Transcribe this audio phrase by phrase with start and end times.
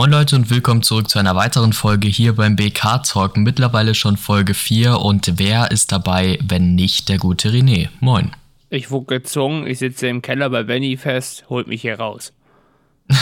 [0.00, 3.36] Moin Leute und willkommen zurück zu einer weiteren Folge hier beim BK Talk.
[3.36, 7.90] Mittlerweile schon Folge 4 und wer ist dabei, wenn nicht der gute René?
[8.00, 8.30] Moin.
[8.70, 12.32] Ich wurde gezwungen, ich sitze im Keller bei Benny fest, holt mich hier raus.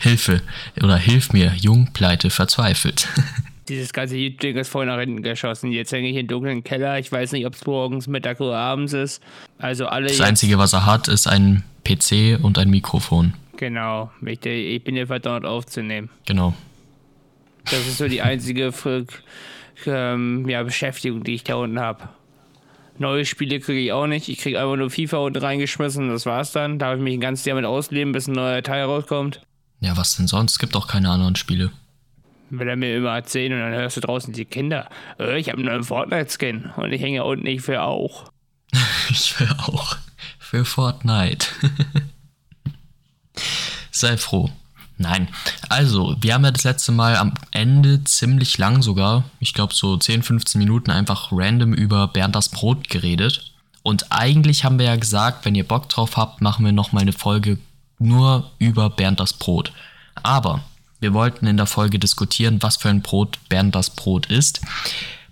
[0.00, 0.42] Hilfe
[0.82, 3.06] oder hilf mir, jung, pleite, verzweifelt.
[3.68, 5.70] Dieses ganze Ding ist voll nach hinten geschossen.
[5.70, 6.98] Jetzt hänge ich im dunklen Keller.
[6.98, 9.22] Ich weiß nicht, ob es morgens, Mittag oder abends ist.
[9.58, 10.08] Also alle.
[10.08, 13.34] Das Einzige, was er hat, ist ein PC und ein Mikrofon.
[13.56, 14.10] Genau.
[14.24, 16.10] Ich, ich bin hier verdammt aufzunehmen.
[16.26, 16.54] Genau.
[17.64, 18.72] Das ist so die einzige
[19.86, 22.08] ähm, ja, Beschäftigung, die ich da unten habe.
[22.98, 24.28] Neue Spiele kriege ich auch nicht.
[24.28, 26.08] Ich kriege einfach nur FIFA unten reingeschmissen.
[26.08, 26.78] Das war's dann.
[26.78, 29.42] Da habe ich mich ein ganzes Jahr mit ausleben, bis ein neuer Teil rauskommt.
[29.80, 30.52] Ja, was denn sonst?
[30.52, 31.70] Es gibt auch keine anderen Spiele.
[32.48, 34.88] Will er mir immer erzählen und dann hörst du draußen die Kinder.
[35.18, 38.30] Äh, ich habe einen neuen Fortnite-Skin und ich hänge unten nicht für auch.
[39.10, 39.96] ich will auch.
[40.38, 41.48] Für Fortnite.
[43.98, 44.50] Sei froh.
[44.98, 45.28] Nein.
[45.68, 49.96] Also, wir haben ja das letzte Mal am Ende ziemlich lang sogar, ich glaube so
[49.96, 53.52] 10, 15 Minuten einfach random über Bernd das Brot geredet.
[53.82, 57.12] Und eigentlich haben wir ja gesagt, wenn ihr Bock drauf habt, machen wir nochmal eine
[57.12, 57.58] Folge
[57.98, 59.72] nur über Bernd das Brot.
[60.22, 60.62] Aber
[61.00, 64.60] wir wollten in der Folge diskutieren, was für ein Brot Bernd das Brot ist.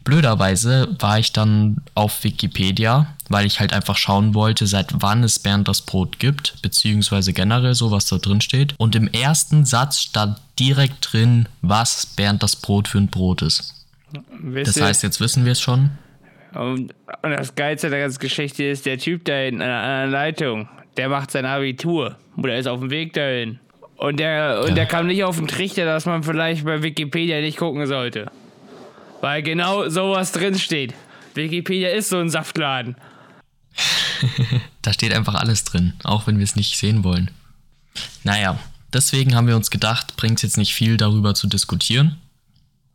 [0.05, 5.39] Blöderweise war ich dann auf Wikipedia, weil ich halt einfach schauen wollte, seit wann es
[5.39, 8.75] Bernd das Brot gibt, beziehungsweise generell so, was da drin steht.
[8.77, 13.87] Und im ersten Satz stand direkt drin, was Bernd das Brot für ein Brot ist.
[14.41, 15.91] Wisst das heißt, jetzt wissen wir es schon.
[16.55, 21.31] Und, das Geilste der ganzen Geschichte ist, der Typ da in einer Leitung, der macht
[21.31, 23.59] sein Abitur oder ist auf dem Weg dahin.
[23.97, 24.75] Und der, und ja.
[24.75, 28.31] der kam nicht auf den Trichter, dass man vielleicht bei Wikipedia nicht gucken sollte.
[29.25, 30.93] Weil genau sowas drinsteht.
[31.33, 32.95] Wikipedia ist so ein Saftladen.
[34.83, 37.31] da steht einfach alles drin, auch wenn wir es nicht sehen wollen.
[38.23, 38.59] Naja,
[38.93, 42.21] deswegen haben wir uns gedacht, bringt es jetzt nicht viel darüber zu diskutieren.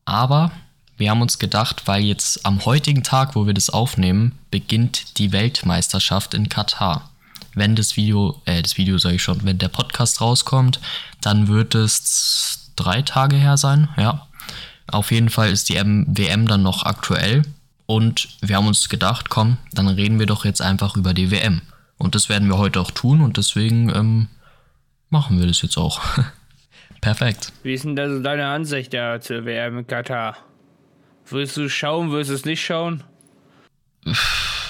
[0.06, 0.52] Aber
[0.98, 5.32] wir haben uns gedacht, weil jetzt am heutigen Tag, wo wir das aufnehmen, beginnt die
[5.32, 7.10] Weltmeisterschaft in Katar.
[7.56, 10.80] Wenn das Video, äh, das Video sage ich schon, wenn der Podcast rauskommt,
[11.22, 14.28] dann wird es drei Tage her sein, ja.
[14.92, 17.44] Auf jeden Fall ist die WM dann noch aktuell
[17.86, 21.62] und wir haben uns gedacht, komm, dann reden wir doch jetzt einfach über die WM.
[21.98, 24.28] Und das werden wir heute auch tun und deswegen ähm,
[25.10, 26.02] machen wir das jetzt auch.
[27.02, 27.52] Perfekt.
[27.64, 30.38] Wie ist denn da so deine Ansicht da zur WM in Katar?
[31.30, 33.04] Willst du schauen, willst du es nicht schauen?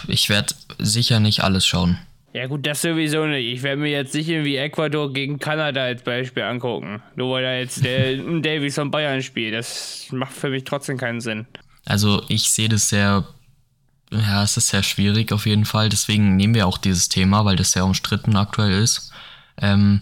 [0.08, 2.00] Ich werde sicher nicht alles schauen.
[2.40, 3.48] Ja gut, das sowieso nicht.
[3.48, 7.02] Ich werde mir jetzt nicht irgendwie Ecuador gegen Kanada als Beispiel angucken.
[7.18, 9.54] Nur weil da jetzt der Davies von Bayern spielt.
[9.54, 11.48] Das macht für mich trotzdem keinen Sinn.
[11.84, 13.28] Also ich sehe das sehr,
[14.10, 15.90] ja, es ist sehr schwierig auf jeden Fall.
[15.90, 19.12] Deswegen nehmen wir auch dieses Thema, weil das sehr umstritten aktuell ist.
[19.62, 20.00] Ähm,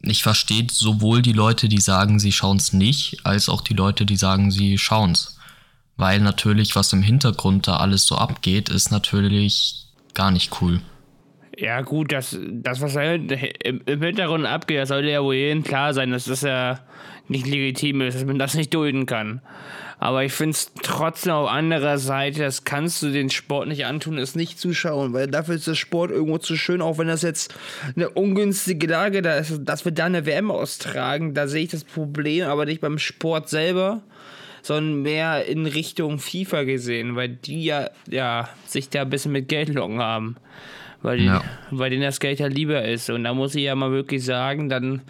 [0.00, 4.06] ich verstehe sowohl die Leute, die sagen, sie schauen es nicht, als auch die Leute,
[4.06, 5.40] die sagen, sie schauen es.
[5.96, 10.80] Weil natürlich, was im Hintergrund da alles so abgeht, ist natürlich gar nicht cool.
[11.58, 16.10] Ja, gut, das, das was im Hintergrund abgeht, das sollte ja wohl jedem klar sein,
[16.10, 16.80] dass das ja
[17.28, 19.40] nicht legitim ist, dass man das nicht dulden kann.
[19.98, 24.18] Aber ich finde es trotzdem auf anderer Seite, das kannst du den Sport nicht antun,
[24.18, 27.54] es nicht zuschauen, weil dafür ist der Sport irgendwo zu schön, auch wenn das jetzt
[27.94, 31.84] eine ungünstige Lage da ist, dass wir da eine WM austragen, da sehe ich das
[31.84, 34.02] Problem, aber nicht beim Sport selber,
[34.62, 39.48] sondern mehr in Richtung FIFA gesehen, weil die ja, ja sich da ein bisschen mit
[39.48, 40.36] Geld locken haben
[41.04, 41.44] weil, ja.
[41.70, 43.10] weil denen das Geld ja lieber ist.
[43.10, 45.02] Und da muss ich ja mal wirklich sagen, dann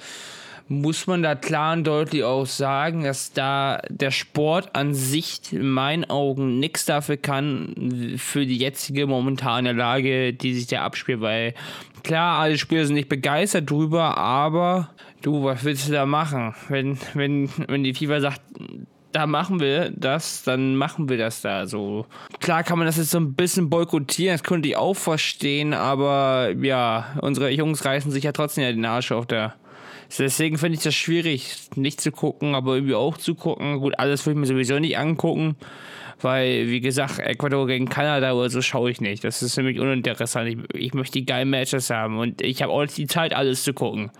[0.66, 5.69] muss man da klar und deutlich auch sagen, dass da der Sport an sich in
[5.69, 11.55] meinen Augen nichts dafür kann, für die jetzige momentane Lage, die sich da abspielt, weil
[12.03, 14.91] klar, alle Spieler sind nicht begeistert drüber, aber
[15.22, 16.55] du, was willst du da machen?
[16.69, 18.41] Wenn, wenn, wenn die FIFA sagt,
[19.14, 22.04] da machen wir das, dann machen wir das da so.
[22.41, 26.50] Klar kann man das jetzt so ein bisschen boykottieren, das könnte ich auch verstehen, aber
[26.60, 29.54] ja, unsere Jungs reißen sich ja trotzdem ja den Arsch auf der.
[30.19, 33.78] Deswegen finde ich das schwierig, nicht zu gucken, aber irgendwie auch zu gucken.
[33.78, 35.56] Gut, alles würde ich mir sowieso nicht angucken,
[36.20, 39.22] weil, wie gesagt, Ecuador gegen Kanada oder so schaue ich nicht.
[39.22, 40.49] Das ist mich uninteressant.
[40.49, 43.62] Ich, ich möchte die geilen Matches haben und ich habe auch nicht die Zeit, alles
[43.62, 44.10] zu gucken.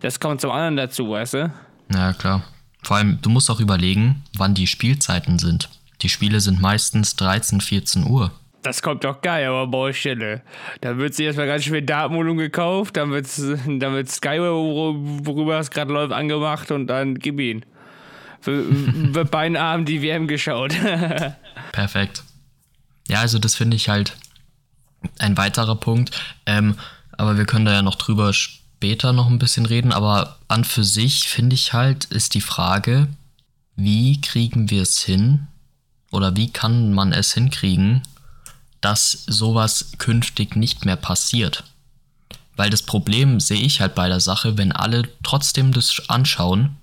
[0.00, 1.52] Das kommt zum anderen dazu, weißt du?
[1.94, 2.42] Ja, klar.
[2.82, 5.68] Vor allem, du musst auch überlegen, wann die Spielzeiten sind.
[6.02, 8.30] Die Spiele sind meistens 13, 14 Uhr.
[8.62, 10.42] Das kommt doch geil, aber Baustelle.
[10.80, 15.70] Da wird sich erstmal ganz schön Datenmodul gekauft, dann wird, dann wird Sky, worüber es
[15.70, 17.64] gerade läuft, angemacht und dann gib ihn.
[18.44, 20.74] Wird bei einem Abend die WM geschaut.
[21.72, 22.22] Perfekt.
[23.08, 24.16] Ja, also das finde ich halt
[25.18, 26.10] ein weiterer Punkt.
[26.46, 26.76] Ähm,
[27.12, 28.32] aber wir können da ja noch drüber
[28.78, 33.08] später noch ein bisschen reden, aber an für sich finde ich halt, ist die Frage,
[33.74, 35.48] wie kriegen wir es hin
[36.12, 38.02] oder wie kann man es hinkriegen,
[38.80, 41.64] dass sowas künftig nicht mehr passiert?
[42.54, 46.76] Weil das Problem sehe ich halt bei der Sache, wenn alle trotzdem das anschauen,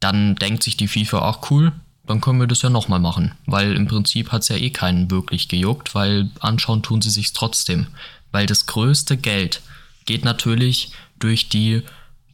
[0.00, 1.72] dann denkt sich die FIFA auch cool,
[2.06, 3.32] dann können wir das ja nochmal machen.
[3.44, 7.34] Weil im Prinzip hat es ja eh keinen wirklich gejuckt, weil anschauen tun sie sich
[7.34, 7.88] trotzdem.
[8.32, 9.60] Weil das größte Geld
[10.06, 11.82] geht natürlich durch die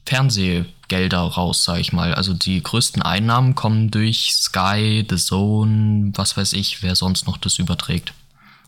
[0.06, 2.14] Fernsehgelder raus, sag ich mal.
[2.14, 7.36] Also die größten Einnahmen kommen durch Sky, The Zone, was weiß ich, wer sonst noch
[7.36, 8.12] das überträgt.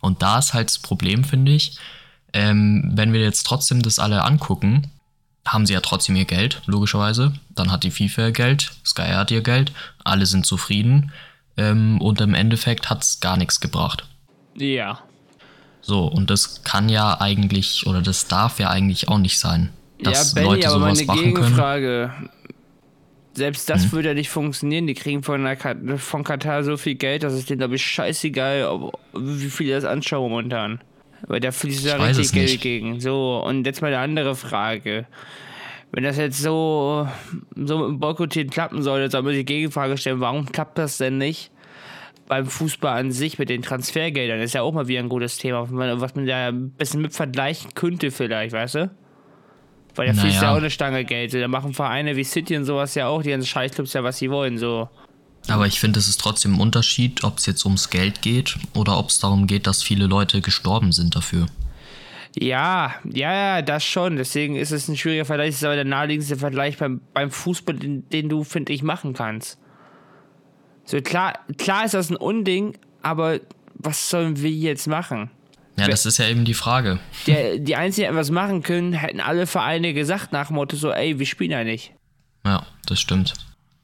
[0.00, 1.78] Und da ist halt das Problem, finde ich,
[2.32, 4.90] ähm, wenn wir jetzt trotzdem das alle angucken,
[5.46, 7.32] haben sie ja trotzdem ihr Geld, logischerweise.
[7.50, 9.72] Dann hat die FIFA ihr Geld, Sky hat ihr Geld,
[10.04, 11.12] alle sind zufrieden
[11.56, 14.06] ähm, und im Endeffekt hat es gar nichts gebracht.
[14.56, 15.00] Ja.
[15.80, 19.70] So, und das kann ja eigentlich, oder das darf ja eigentlich auch nicht sein.
[20.02, 21.34] Dass ja, Benny, Leute aber sowas meine machen können.
[21.34, 22.12] Gegenfrage.
[23.34, 23.92] Selbst das Hm.
[23.92, 24.86] würde ja nicht funktionieren.
[24.86, 28.64] Die kriegen von, der von Katar so viel Geld, dass es denen, glaube ich, scheißegal,
[28.66, 30.80] ob, wie viele das anschauen momentan.
[31.26, 32.60] Weil da fließt ja richtig Geld nicht.
[32.60, 33.00] gegen.
[33.00, 35.06] So, und jetzt mal eine andere Frage.
[35.92, 37.06] Wenn das jetzt so,
[37.54, 40.98] so mit dem Boykottieren klappen soll, dann soll man die Gegenfrage stellen, warum klappt das
[40.98, 41.50] denn nicht
[42.28, 44.38] beim Fußball an sich mit den Transfergeldern?
[44.38, 47.12] Das ist ja auch mal wieder ein gutes Thema, was man da ein bisschen mit
[47.12, 48.90] vergleichen könnte vielleicht, weißt du?
[49.94, 50.42] Weil da fließt Naja.
[50.42, 51.34] ja auch eine Stange Geld.
[51.34, 54.30] Da machen Vereine wie City und sowas ja auch, die ganzen Scheißclubs ja, was sie
[54.30, 54.58] wollen.
[54.58, 54.88] So.
[55.48, 58.98] Aber ich finde, es ist trotzdem ein Unterschied, ob es jetzt ums Geld geht oder
[58.98, 61.46] ob es darum geht, dass viele Leute gestorben sind dafür.
[62.38, 64.16] Ja, ja, ja, das schon.
[64.16, 65.50] Deswegen ist es ein schwieriger Vergleich.
[65.50, 69.12] Das ist aber der naheliegendste Vergleich beim, beim Fußball, den, den du, finde ich, machen
[69.12, 69.58] kannst.
[70.84, 73.40] So klar, klar ist das ein Unding, aber
[73.74, 75.30] was sollen wir jetzt machen?
[75.76, 76.98] Ja, das ist ja eben die Frage.
[77.26, 80.90] Der, die Einzigen, die etwas machen können, hätten alle Vereine gesagt nach dem Motto so,
[80.90, 81.92] ey, wir spielen ja nicht.
[82.44, 83.32] Ja, das stimmt.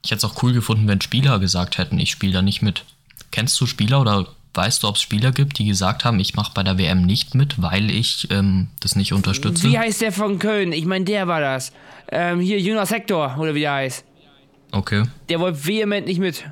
[0.03, 2.85] Ich hätte es auch cool gefunden, wenn Spieler gesagt hätten, ich spiele da nicht mit.
[3.31, 6.53] Kennst du Spieler oder weißt du, ob es Spieler gibt, die gesagt haben, ich mache
[6.53, 9.69] bei der WM nicht mit, weil ich ähm, das nicht unterstütze?
[9.69, 10.71] Wie heißt der von Köln?
[10.71, 11.73] Ich meine, der war das.
[12.11, 14.05] Ähm, hier, Jonas Hector, oder wie der heißt.
[14.71, 15.03] Okay.
[15.29, 16.43] Der wollte vehement nicht mit.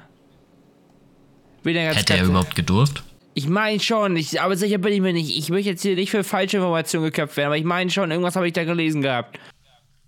[1.63, 3.04] Hätte er überhaupt gedurft?
[3.38, 5.38] Ich meine schon, ich, aber sicher bin ich mir nicht.
[5.38, 8.36] Ich möchte jetzt hier nicht für falsche Informationen geköpft werden, aber ich meine schon, irgendwas
[8.36, 9.38] habe ich da gelesen gehabt.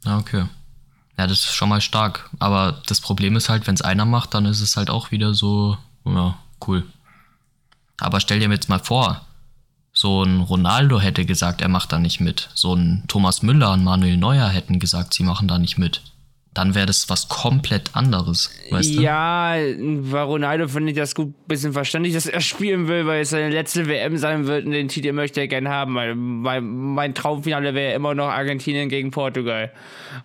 [0.03, 0.45] Ja, okay.
[1.15, 2.27] Ja, das ist schon mal stark.
[2.39, 5.35] Aber das Problem ist halt, wenn es einer macht, dann ist es halt auch wieder
[5.35, 6.87] so, ja, cool.
[7.99, 9.27] Aber stell dir jetzt mal vor,
[9.93, 12.49] so ein Ronaldo hätte gesagt, er macht da nicht mit.
[12.55, 16.01] So ein Thomas Müller und Manuel Neuer hätten gesagt, sie machen da nicht mit.
[16.55, 19.01] Dann wäre das was komplett anderes, weißt du?
[19.01, 23.29] Ja, bei Ronaldo finde ich das gut, bisschen verständlich, dass er spielen will, weil es
[23.29, 25.93] seine letzte WM sein wird und den Titel möchte er gerne haben.
[25.93, 29.71] Weil mein, mein Traumfinale wäre immer noch Argentinien gegen Portugal.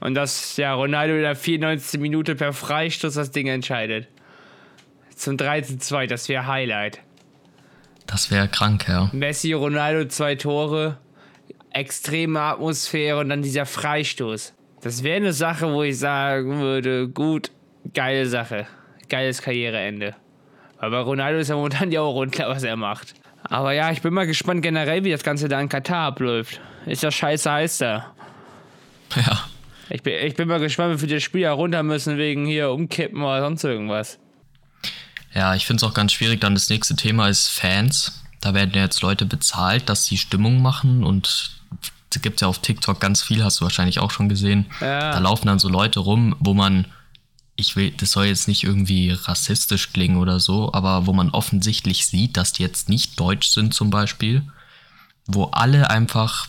[0.00, 2.00] Und dass ja Ronaldo in der 94.
[2.00, 4.08] Minute per Freistoß das Ding entscheidet.
[5.14, 7.00] Zum 13-2, das wäre Highlight.
[8.06, 9.10] Das wäre krank, ja.
[9.12, 10.98] Messi, Ronaldo, zwei Tore,
[11.70, 14.54] extreme Atmosphäre und dann dieser Freistoß.
[14.84, 17.50] Das wäre eine Sache, wo ich sagen würde, gut,
[17.94, 18.66] geile Sache.
[19.08, 20.14] Geiles Karriereende.
[20.76, 23.14] Aber Ronaldo ist ja momentan ja auch unklar, was er macht.
[23.44, 26.60] Aber ja, ich bin mal gespannt generell, wie das Ganze da in Katar abläuft.
[26.84, 28.12] Ist ja scheiße heiß da.
[29.16, 29.46] Ja.
[29.88, 33.40] Ich bin, ich bin mal gespannt, wie viele Spieler runter müssen wegen hier umkippen oder
[33.40, 34.18] sonst irgendwas.
[35.34, 36.42] Ja, ich finde es auch ganz schwierig.
[36.42, 38.22] Dann das nächste Thema ist Fans.
[38.42, 41.63] Da werden ja jetzt Leute bezahlt, dass sie Stimmung machen und
[42.20, 44.66] gibt es ja auf TikTok ganz viel, hast du wahrscheinlich auch schon gesehen.
[44.80, 45.12] Ja.
[45.12, 46.86] Da laufen dann so Leute rum, wo man,
[47.56, 52.06] ich will, das soll jetzt nicht irgendwie rassistisch klingen oder so, aber wo man offensichtlich
[52.06, 54.42] sieht, dass die jetzt nicht deutsch sind zum Beispiel,
[55.26, 56.48] wo alle einfach,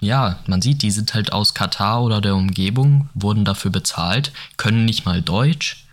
[0.00, 4.84] ja, man sieht, die sind halt aus Katar oder der Umgebung, wurden dafür bezahlt, können
[4.84, 5.84] nicht mal Deutsch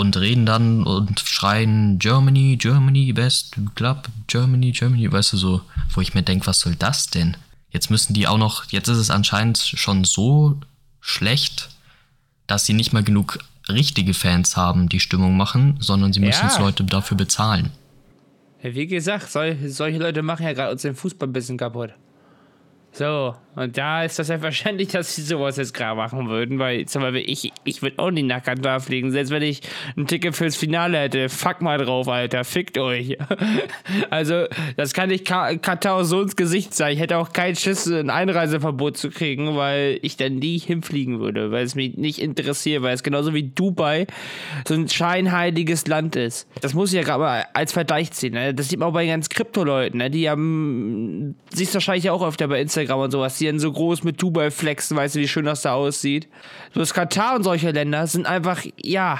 [0.00, 5.60] und reden dann und schreien Germany, Germany, best club, Germany, Germany, weißt du so,
[5.94, 7.36] wo ich mir denke, was soll das denn?
[7.70, 10.58] Jetzt müssen die auch noch, jetzt ist es anscheinend schon so
[11.00, 11.70] schlecht,
[12.46, 16.58] dass sie nicht mal genug richtige Fans haben, die Stimmung machen, sondern sie müssen Ja.
[16.58, 17.70] Leute dafür bezahlen.
[18.62, 21.94] Wie gesagt, sol solche Leute machen ja gerade uns den Fußball ein bisschen kaputt.
[22.92, 26.86] So, und da ist das ja verständlich, dass sie sowas jetzt gerade machen würden, weil
[26.86, 29.62] zum Beispiel ich, ich würde auch nicht nach Katar fliegen, selbst wenn ich
[29.96, 31.28] ein Ticket fürs Finale hätte.
[31.28, 33.16] Fuck mal drauf, Alter, fickt euch.
[34.10, 36.94] Also, das kann ich Ka Katar so ins Gesicht sagen.
[36.94, 41.50] Ich hätte auch keinen Schiss, ein Einreiseverbot zu kriegen, weil ich dann nie hinfliegen würde,
[41.50, 44.06] weil es mich nicht interessiert, weil es genauso wie Dubai
[44.66, 46.48] so ein scheinheiliges Land ist.
[46.60, 48.34] Das muss ich ja gerade mal als Vergleich ziehen.
[48.34, 48.54] Ne?
[48.54, 50.10] Das sieht man auch bei den ganzen Krypto-Leuten, ne?
[50.10, 54.50] die haben, siehst wahrscheinlich auch öfter bei Instagram und sowas, dann so groß mit Dubai
[54.50, 56.28] flexen, weißt du, wie schön das da aussieht.
[56.74, 59.18] So das Katar und solche Länder sind einfach, ja,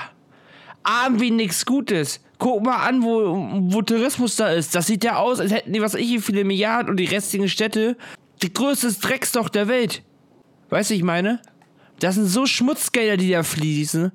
[0.83, 2.21] arm wie nichts Gutes.
[2.39, 3.37] Guck mal an, wo,
[3.73, 4.75] wo Tourismus da ist.
[4.75, 7.49] Das sieht ja aus, als hätten die, was ich, wie viele Milliarden und die restlichen
[7.49, 7.97] Städte
[8.43, 10.03] die größte Drecksloch der Welt.
[10.71, 11.41] Weißt du, ich meine?
[11.99, 14.11] Das sind so Schmutzgelder, die da fließen.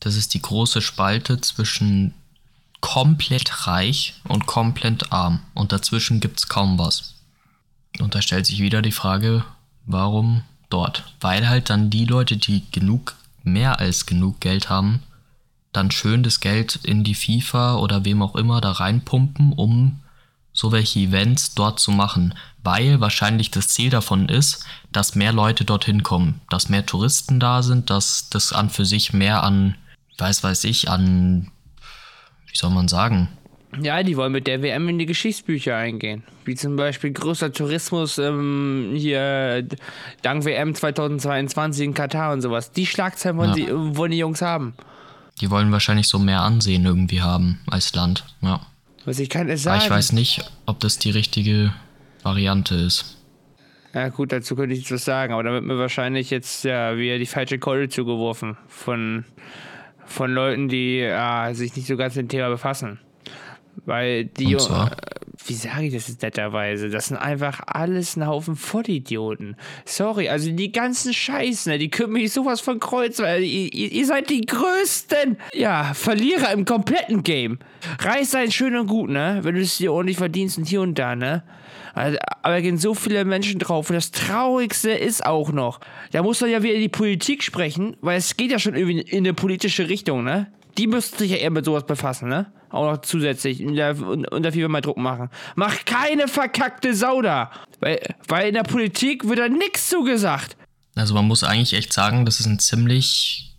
[0.00, 2.14] Das ist die große Spalte zwischen
[2.80, 5.40] komplett reich und komplett arm.
[5.54, 7.14] Und dazwischen gibt es kaum was.
[8.00, 9.44] Und da stellt sich wieder die Frage,
[9.86, 11.04] warum dort?
[11.20, 15.02] Weil halt dann die Leute, die genug, mehr als genug Geld haben,
[15.72, 20.00] dann schön das Geld in die FIFA oder wem auch immer da reinpumpen, um
[20.52, 25.64] so welche Events dort zu machen, weil wahrscheinlich das Ziel davon ist, dass mehr Leute
[25.64, 29.76] dorthin kommen, dass mehr Touristen da sind, dass das an für sich mehr an,
[30.18, 31.52] weiß weiß ich, an,
[32.48, 33.28] wie soll man sagen?
[33.80, 36.22] Ja, die wollen mit der WM in die Geschichtsbücher eingehen.
[36.44, 39.66] Wie zum Beispiel größter Tourismus ähm, hier
[40.22, 42.72] dank WM 2022 in Katar und sowas.
[42.72, 43.54] Die Schlagzeilen wollen, ja.
[43.54, 44.74] sie, wollen die Jungs haben.
[45.40, 48.60] Die wollen wahrscheinlich so mehr Ansehen irgendwie haben als Land, ja.
[49.04, 49.76] Was ich kann es sagen.
[49.76, 51.72] Aber ich weiß nicht, ob das die richtige
[52.22, 53.18] Variante ist.
[53.94, 57.18] Ja, gut, dazu könnte ich was sagen, aber da wird mir wahrscheinlich jetzt ja wieder
[57.18, 59.24] die falsche Keule zugeworfen von,
[60.04, 62.98] von Leuten, die äh, sich nicht so ganz mit dem Thema befassen.
[63.84, 64.58] Weil die, äh,
[65.46, 66.90] wie sage ich das jetzt netterweise?
[66.90, 69.56] Das sind einfach alles ein Haufen Vollidioten.
[69.84, 74.06] Sorry, also die ganzen Scheißen, ne, die können mich sowas von Kreuz, weil ihr, ihr
[74.06, 77.58] seid die größten, ja, Verlierer im kompletten Game.
[78.00, 79.40] Reich sein schön und gut, ne?
[79.42, 81.44] Wenn du es dir ordentlich verdienst und hier und da, ne?
[81.94, 83.90] Also, aber da gehen so viele Menschen drauf.
[83.90, 85.80] Und das Traurigste ist auch noch,
[86.12, 89.00] da muss man ja wieder in die Politik sprechen, weil es geht ja schon irgendwie
[89.00, 90.52] in eine politische Richtung, ne?
[90.78, 92.52] Die müssten sich ja eher mit sowas befassen, ne?
[92.70, 93.64] Auch noch zusätzlich.
[93.64, 95.30] Und, da, und, und dafür mal Druck machen.
[95.56, 97.50] Mach keine verkackte Sau da!
[97.80, 100.56] Weil, weil in der Politik wird da nichts zugesagt.
[100.94, 103.56] Also man muss eigentlich echt sagen, das ist ein ziemlich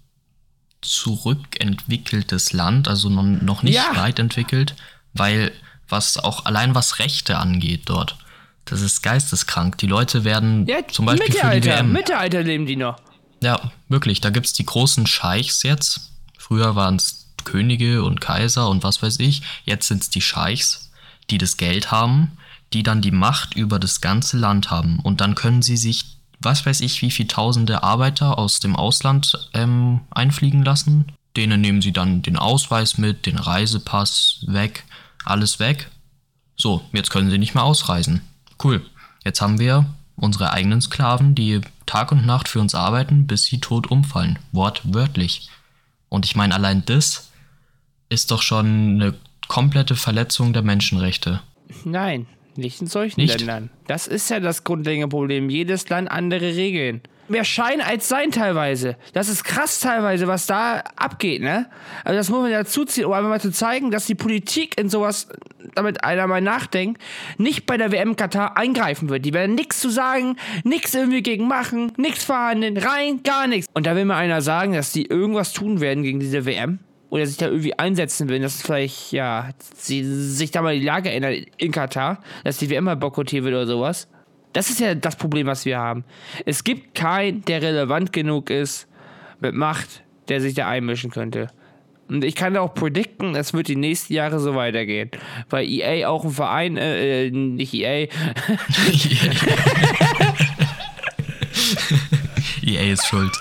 [0.82, 3.96] zurückentwickeltes Land, also noch, nicht ja.
[3.96, 4.76] weit entwickelt,
[5.14, 5.52] weil
[5.88, 8.18] was auch allein was Rechte angeht dort.
[8.66, 9.78] Das ist geisteskrank.
[9.80, 11.92] Die Leute werden ja, zum Beispiel für die WM.
[11.92, 12.98] Mittelalter leben die noch.
[13.42, 14.22] Ja, wirklich.
[14.22, 16.09] Da gibt es die großen Scheichs jetzt.
[16.50, 19.44] Früher waren es Könige und Kaiser und was weiß ich.
[19.65, 20.91] Jetzt sind es die Scheichs,
[21.29, 22.32] die das Geld haben,
[22.74, 25.00] die dann die Macht über das ganze Land haben.
[25.00, 29.48] Und dann können sie sich, was weiß ich, wie viele tausende Arbeiter aus dem Ausland
[29.53, 31.12] ähm, einfliegen lassen.
[31.38, 34.86] Denen nehmen sie dann den Ausweis mit, den Reisepass weg,
[35.25, 35.91] alles weg.
[36.56, 38.22] So, jetzt können sie nicht mehr ausreisen.
[38.63, 38.84] Cool.
[39.24, 43.60] Jetzt haben wir unsere eigenen Sklaven, die Tag und Nacht für uns arbeiten, bis sie
[43.60, 44.39] tot umfallen.
[44.51, 45.48] Wortwörtlich.
[46.10, 47.30] Und ich meine, allein das
[48.10, 49.13] ist doch schon eine
[49.48, 51.42] komplette Verletzung der Menschenrechte.
[51.86, 53.38] Nein, nicht in solchen nicht?
[53.39, 53.70] Ländern.
[53.88, 55.50] Das ist ja das grundlegende Problem.
[55.50, 57.01] Jedes Land andere Regeln.
[57.30, 58.98] Mehr Schein als Sein teilweise.
[59.14, 61.68] Das ist krass teilweise, was da abgeht, ne?
[62.04, 64.90] Also das muss man dazu ziehen, um einfach mal zu zeigen, dass die Politik in
[64.90, 65.30] sowas,
[65.76, 67.02] damit einer mal nachdenkt,
[67.38, 69.26] nicht bei der WM Katar eingreifen wird.
[69.26, 73.68] Die werden nichts zu sagen, nichts irgendwie gegen machen, nichts verhandeln, rein, gar nichts.
[73.74, 77.26] Und da will mir einer sagen, dass die irgendwas tun werden gegen diese WM oder
[77.26, 81.46] sich da irgendwie einsetzen will, dass vielleicht, ja, sie sich da mal die Lage ändert
[81.58, 84.08] in Katar, dass die WM mal boykottiert wird oder sowas.
[84.53, 86.03] Das ist ja das Problem, was wir haben.
[86.46, 88.88] Es gibt keinen, der relevant genug ist
[89.39, 91.48] mit Macht, der sich da einmischen könnte.
[92.08, 95.12] Und ich kann auch predikten, es wird die nächsten Jahre so weitergehen.
[95.50, 98.08] Weil EA auch ein Verein, äh, äh nicht EA.
[102.63, 103.32] EA ist schuld.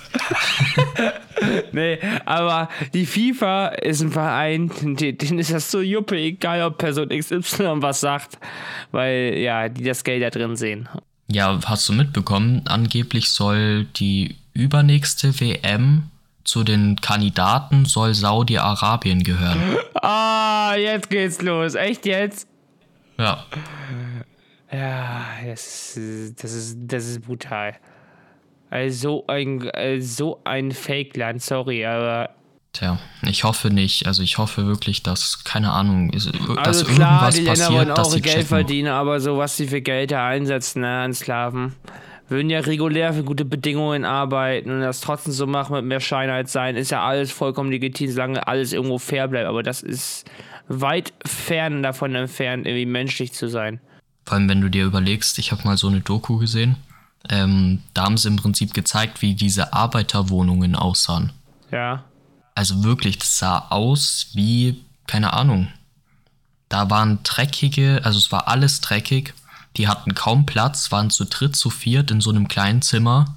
[1.73, 7.09] nee, aber die FIFA ist ein Verein, denen ist das so juppe, egal ob Person
[7.09, 8.39] XY was sagt,
[8.91, 10.89] weil ja, die das Geld da drin sehen.
[11.31, 16.11] Ja, hast du mitbekommen, angeblich soll die übernächste WM
[16.49, 19.61] zu den Kandidaten soll Saudi-Arabien gehören.
[20.01, 21.75] Ah, jetzt geht's los.
[21.75, 22.47] Echt jetzt?
[23.19, 23.45] Ja.
[24.73, 25.99] Ja, das,
[26.37, 27.75] das, ist, das ist brutal.
[28.71, 29.71] Also ein,
[30.01, 32.31] so ein Fake-Land, sorry, aber.
[32.73, 34.07] Tja, ich hoffe nicht.
[34.07, 37.91] Also ich hoffe wirklich, dass, keine Ahnung, dass also klar, irgendwas die Länder passiert, wollen
[37.93, 38.47] auch Geld checken.
[38.47, 41.75] verdienen, aber so was sie für Geld da einsetzen, ne, an Sklaven.
[42.29, 46.29] Würden ja regulär für gute Bedingungen arbeiten und das trotzdem so machen mit mehr Schein
[46.29, 49.49] als sein, ist ja alles vollkommen legitim, solange alles irgendwo fair bleibt.
[49.49, 50.27] Aber das ist
[50.69, 53.81] weit fern davon entfernt, irgendwie menschlich zu sein.
[54.27, 56.77] Vor allem, wenn du dir überlegst, ich habe mal so eine Doku gesehen
[57.29, 61.33] ähm, da haben sie im Prinzip gezeigt, wie diese Arbeiterwohnungen aussahen.
[61.71, 62.05] Ja.
[62.55, 65.69] Also wirklich, das sah aus wie, keine Ahnung.
[66.69, 69.35] Da waren dreckige, also es war alles dreckig.
[69.77, 73.37] Die hatten kaum Platz, waren zu dritt, zu viert in so einem kleinen Zimmer,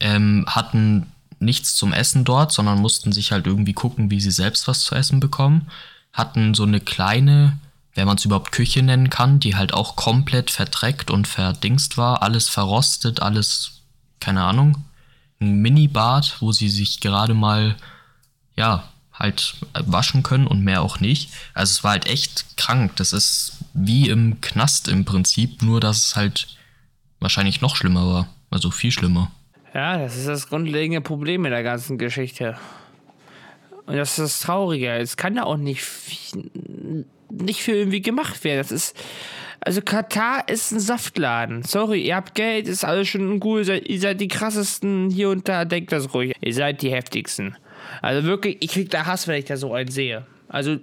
[0.00, 4.68] ähm, hatten nichts zum Essen dort, sondern mussten sich halt irgendwie gucken, wie sie selbst
[4.68, 5.68] was zu essen bekommen.
[6.12, 7.58] Hatten so eine kleine,
[7.96, 12.22] wenn man es überhaupt Küche nennen kann, die halt auch komplett verdreckt und verdingst war,
[12.22, 13.82] alles verrostet, alles,
[14.20, 14.84] keine Ahnung.
[15.40, 17.76] Ein Minibad, wo sie sich gerade mal,
[18.54, 21.30] ja, halt waschen können und mehr auch nicht.
[21.54, 22.96] Also es war halt echt krank.
[22.96, 26.48] Das ist wie im Knast im Prinzip, nur dass es halt
[27.18, 28.28] wahrscheinlich noch schlimmer war.
[28.50, 29.30] Also viel schlimmer.
[29.74, 32.56] Ja, das ist das grundlegende Problem in der ganzen Geschichte.
[33.86, 34.92] Und das ist das Traurige.
[34.96, 35.82] Es kann ja auch nicht,
[37.30, 38.58] nicht für irgendwie gemacht werden.
[38.58, 38.96] Das ist.
[39.60, 41.64] Also Katar ist ein Saftladen.
[41.64, 43.60] Sorry, ihr habt Geld, ist alles schon gut.
[43.60, 46.34] Ihr seid, ihr seid die krassesten hier und da, denkt das ruhig.
[46.40, 47.56] Ihr seid die heftigsten.
[48.00, 50.24] Also wirklich, ich krieg da Hass, wenn ich da so einen sehe.
[50.48, 50.78] Also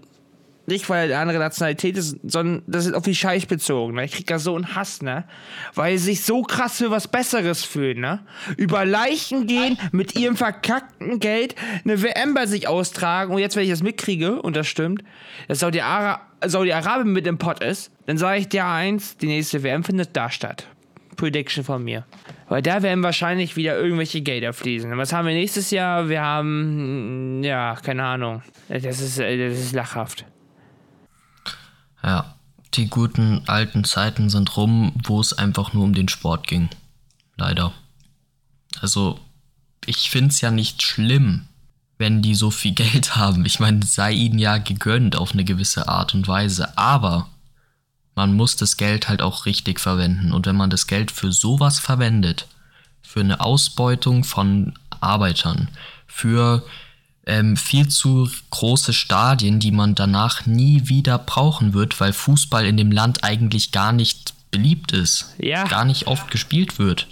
[0.65, 3.95] nicht, weil er eine andere Nationalität ist, sondern das ist auf die Scheiß bezogen.
[3.95, 4.05] Ne?
[4.05, 5.25] Ich krieg da so einen Hass, ne?
[5.73, 8.25] Weil sie sich so krass für was Besseres fühlen, ne?
[8.57, 13.63] Über Leichen gehen, mit ihrem verkackten Geld eine WM bei sich austragen und jetzt, wenn
[13.63, 15.03] ich das mitkriege, und das stimmt,
[15.47, 16.73] dass Saudi-Arabien Saudi
[17.05, 20.67] mit im Pott ist, dann sage ich dir eins, die nächste WM findet da statt.
[21.15, 22.05] Prediction von mir.
[22.49, 24.97] Weil da werden wahrscheinlich wieder irgendwelche Gelder fließen.
[24.97, 26.09] Was haben wir nächstes Jahr?
[26.09, 28.41] Wir haben, ja, keine Ahnung.
[28.67, 30.25] Das ist, das ist lachhaft.
[32.03, 32.35] Ja,
[32.73, 36.69] die guten alten Zeiten sind rum, wo es einfach nur um den Sport ging.
[37.37, 37.73] Leider.
[38.81, 39.19] Also,
[39.85, 41.47] ich finde es ja nicht schlimm,
[41.97, 43.45] wenn die so viel Geld haben.
[43.45, 46.77] Ich meine, sei ihnen ja gegönnt auf eine gewisse Art und Weise.
[46.77, 47.29] Aber
[48.15, 50.31] man muss das Geld halt auch richtig verwenden.
[50.31, 52.47] Und wenn man das Geld für sowas verwendet,
[53.01, 55.69] für eine Ausbeutung von Arbeitern,
[56.07, 56.65] für
[57.25, 62.77] ähm, viel zu große Stadien, die man danach nie wieder brauchen wird, weil Fußball in
[62.77, 65.33] dem Land eigentlich gar nicht beliebt ist.
[65.39, 65.63] Ja.
[65.65, 67.07] Gar nicht oft gespielt wird.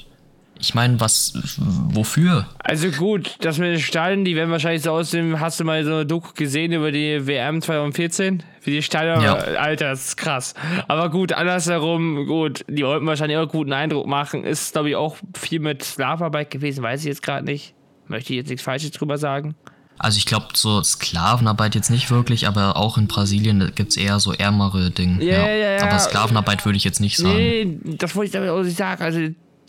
[0.59, 2.45] Ich meine, was, wofür?
[2.59, 5.39] Also gut, das mit den Stadien, die werden wahrscheinlich so aussehen.
[5.39, 8.43] Hast du mal so eine Doku gesehen über die WM 2014?
[8.63, 9.33] Wie die Stadien, ja.
[9.33, 10.53] Alter, das ist krass.
[10.87, 14.43] Aber gut, andersherum, gut, die wollten wahrscheinlich auch einen guten Eindruck machen.
[14.43, 17.73] Ist, glaube ich, auch viel mit Slavarbeit gewesen, weiß ich jetzt gerade nicht.
[18.07, 19.55] Möchte ich jetzt nichts Falsches drüber sagen.
[20.03, 24.19] Also ich glaube, so Sklavenarbeit jetzt nicht wirklich, aber auch in Brasilien gibt es eher
[24.19, 25.23] so ärmere Dinge.
[25.23, 25.77] Ja, ja.
[25.77, 27.35] Ja, Aber Sklavenarbeit würde ich jetzt nicht sagen.
[27.35, 29.03] Nee, das wollte ich damit auch nicht sagen.
[29.03, 29.19] Also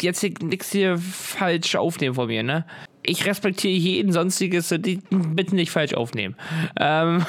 [0.01, 2.64] jetzt nichts hier falsch aufnehmen von mir, ne?
[3.03, 6.35] Ich respektiere jeden sonstiges, die bitte nicht falsch aufnehmen.
[6.81, 7.27] Ähm,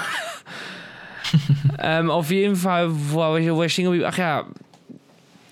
[1.79, 4.45] ähm, auf jeden Fall, wo ich, wo ich stehen geblieben, ach ja,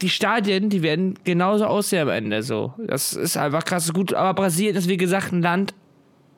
[0.02, 2.74] die Stadien, die werden genauso aussehen am Ende so.
[2.78, 4.14] Das ist einfach krass gut.
[4.14, 5.74] Aber Brasilien ist wie gesagt ein Land,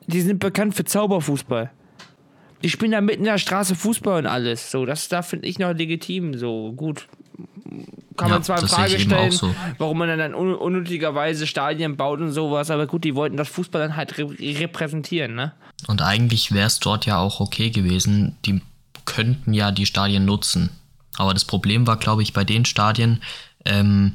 [0.06, 1.70] die sind bekannt für Zauberfußball.
[2.62, 4.70] Die spielen da mitten in der Straße Fußball und alles.
[4.70, 6.38] So, das da finde ich noch legitim.
[6.38, 7.08] So, gut.
[8.16, 9.54] Kann ja, man zwar in Frage stellen, so.
[9.78, 13.82] warum man dann un unnötigerweise Stadien baut und sowas, aber gut, die wollten das Fußball
[13.82, 15.52] dann halt re repräsentieren, ne?
[15.88, 18.36] Und eigentlich wäre es dort ja auch okay gewesen.
[18.46, 18.62] Die
[19.04, 20.70] könnten ja die Stadien nutzen.
[21.16, 23.22] Aber das Problem war, glaube ich, bei den Stadien,
[23.64, 24.14] ähm,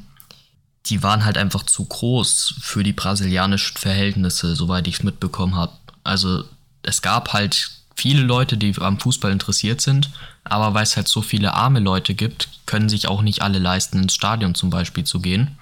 [0.86, 5.72] die waren halt einfach zu groß für die brasilianischen Verhältnisse, soweit ich es mitbekommen habe.
[6.04, 6.44] Also
[6.82, 10.10] es gab halt viele Leute, die am Fußball interessiert sind,
[10.44, 14.02] aber weil es halt so viele arme Leute gibt, können sich auch nicht alle leisten,
[14.02, 15.58] ins Stadion zum Beispiel zu gehen.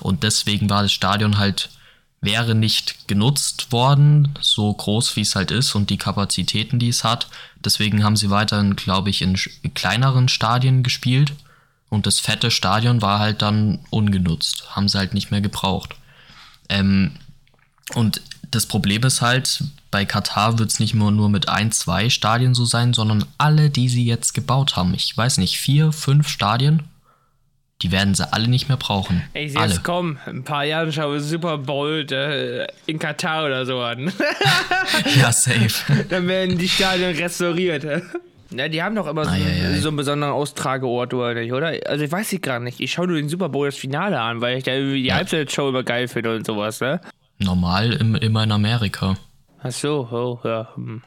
[0.00, 1.70] Und deswegen war das Stadion halt,
[2.20, 7.04] wäre nicht genutzt worden, so groß wie es halt ist und die Kapazitäten, die es
[7.04, 7.28] hat.
[7.56, 9.36] Deswegen haben sie weiterhin, glaube ich, in
[9.74, 11.32] kleineren Stadien gespielt.
[11.90, 15.94] Und das fette Stadion war halt dann ungenutzt, haben sie halt nicht mehr gebraucht.
[16.70, 17.16] Ähm,
[17.94, 22.08] und das Problem ist halt, bei Katar wird es nicht nur, nur mit ein, zwei
[22.08, 24.94] Stadien so sein, sondern alle, die sie jetzt gebaut haben.
[24.94, 26.84] Ich weiß nicht, vier, fünf Stadien,
[27.80, 29.22] die werden sie alle nicht mehr brauchen.
[29.32, 33.80] Ey, sie jetzt komm, ein paar Jahre schaue Super Bowl äh, in Katar oder so
[33.80, 34.12] an.
[35.16, 36.04] ja, safe.
[36.08, 37.84] Dann werden die Stadien restauriert.
[38.54, 39.80] Ja, die haben doch immer so, ja, ja.
[39.80, 41.72] so, einen besonderen Austrageort, oder nicht, oder?
[41.86, 42.80] Also ich weiß nicht gar nicht.
[42.80, 45.14] Ich schaue nur den Super Bowl das Finale an, weil ich da irgendwie die ja.
[45.14, 47.00] Halbzeitshow immer geil finde und sowas, ne?
[47.42, 49.16] Normal im, immer in Amerika.
[49.62, 50.68] Ach so, oh, ja.
[50.74, 51.02] Hm.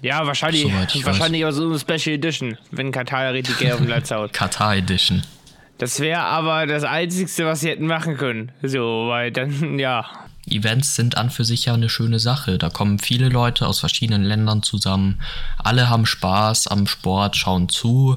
[0.00, 0.64] Ja, wahrscheinlich,
[1.04, 4.32] wahrscheinlich auch so eine Special Edition, wenn Katar richtig Geld auf den Latz haut.
[4.32, 5.22] Katar Edition.
[5.78, 8.52] Das wäre aber das Einzige, was sie hätten machen können.
[8.62, 10.06] So, weil dann, ja.
[10.46, 12.58] Events sind an für sich ja eine schöne Sache.
[12.58, 15.20] Da kommen viele Leute aus verschiedenen Ländern zusammen.
[15.58, 18.16] Alle haben Spaß am Sport, schauen zu.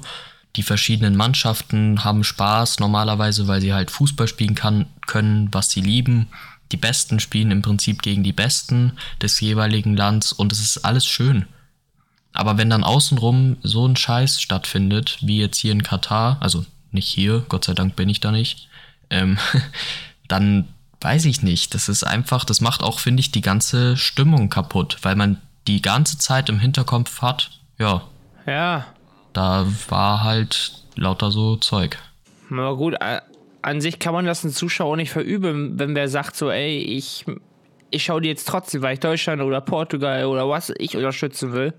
[0.55, 5.81] Die verschiedenen Mannschaften haben Spaß normalerweise, weil sie halt Fußball spielen kann, können, was sie
[5.81, 6.27] lieben
[6.71, 11.05] die Besten spielen im Prinzip gegen die Besten des jeweiligen Lands und es ist alles
[11.05, 11.45] schön.
[12.33, 17.07] Aber wenn dann außenrum so ein Scheiß stattfindet, wie jetzt hier in Katar, also nicht
[17.07, 18.69] hier, Gott sei Dank bin ich da nicht,
[19.09, 19.37] ähm,
[20.27, 20.67] dann
[21.01, 21.73] weiß ich nicht.
[21.73, 25.81] Das ist einfach, das macht auch, finde ich, die ganze Stimmung kaputt, weil man die
[25.81, 28.03] ganze Zeit im Hinterkopf hat, ja.
[28.45, 28.85] Ja.
[29.33, 31.97] Da war halt lauter so Zeug.
[32.49, 32.95] Aber gut,
[33.61, 37.25] an sich kann man das einem Zuschauer nicht verüben, wenn wer sagt so, ey, ich,
[37.89, 41.73] ich schaue die jetzt trotzdem, weil ich Deutschland oder Portugal oder was ich unterstützen will.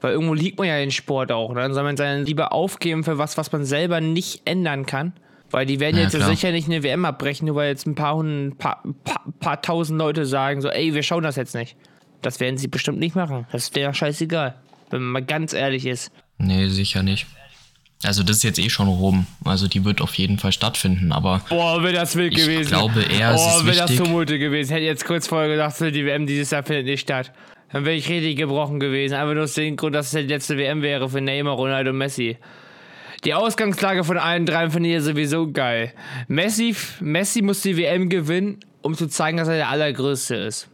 [0.00, 1.54] Weil irgendwo liegt man ja den Sport auch.
[1.54, 1.60] Ne?
[1.60, 5.12] Dann soll man seine Liebe aufgeben für was, was man selber nicht ändern kann.
[5.50, 6.28] Weil die werden ja, jetzt klar.
[6.28, 9.98] sicher nicht eine WM abbrechen, nur weil jetzt ein paar, hundert, paar, paar, paar tausend
[9.98, 11.76] Leute sagen so, ey, wir schauen das jetzt nicht.
[12.22, 13.46] Das werden sie bestimmt nicht machen.
[13.52, 14.54] Das ist der scheißegal.
[14.90, 16.10] Wenn man mal ganz ehrlich ist.
[16.38, 17.26] Nee, sicher nicht.
[18.04, 19.26] Also das ist jetzt eh schon rum.
[19.44, 21.42] Also die wird auf jeden Fall stattfinden, aber.
[21.48, 22.62] Boah, wäre das wild ich gewesen.
[22.62, 24.72] Ich glaube eher, Boah, es wäre das Tumulte gewesen.
[24.72, 27.32] Hätte jetzt kurz vorher gedacht, die WM dieses Jahr findet nicht statt.
[27.72, 29.14] Dann wäre ich richtig gebrochen gewesen.
[29.14, 31.98] Einfach nur aus dem Grund, dass es die letzte WM wäre für Neymar, Ronaldo und
[31.98, 32.36] Messi.
[33.24, 35.92] Die Ausgangslage von allen dreien finde ich sowieso geil.
[36.26, 40.68] Messi, Messi muss die WM gewinnen, um zu zeigen, dass er der Allergrößte ist.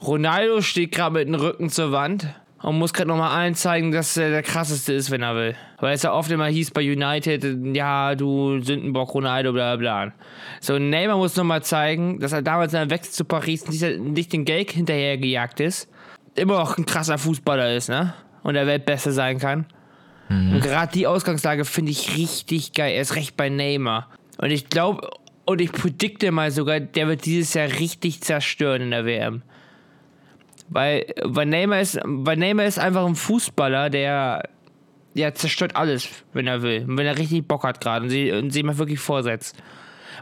[0.00, 2.28] Ronaldo steht gerade mit dem Rücken zur Wand
[2.66, 5.54] und muss gerade nochmal allen zeigen, dass er der krasseste ist, wenn er will.
[5.78, 10.12] Weil es ja oft immer hieß bei United, ja, du Sündenbock Ronaldo, bla bla.
[10.60, 14.32] So, Neymar muss nochmal zeigen, dass er damals in einem Wechsel zu Paris nicht, nicht
[14.32, 15.88] den Geld hinterhergejagt ist.
[16.34, 18.14] Immer noch ein krasser Fußballer ist, ne?
[18.42, 19.66] Und der Weltbeste sein kann.
[20.28, 20.54] Mhm.
[20.54, 22.94] Und gerade die Ausgangslage finde ich richtig geil.
[22.94, 24.08] Er ist recht bei Neymar.
[24.38, 25.08] Und ich glaube,
[25.44, 29.42] und ich predikte mal sogar, der wird dieses Jahr richtig zerstören in der WM.
[30.68, 34.48] Weil, weil, Neymar ist, weil Neymar ist einfach ein Fußballer, der
[35.14, 36.84] ja, zerstört alles, wenn er will.
[36.86, 39.56] Und wenn er richtig Bock hat gerade und sie, und sie mal wirklich vorsetzt.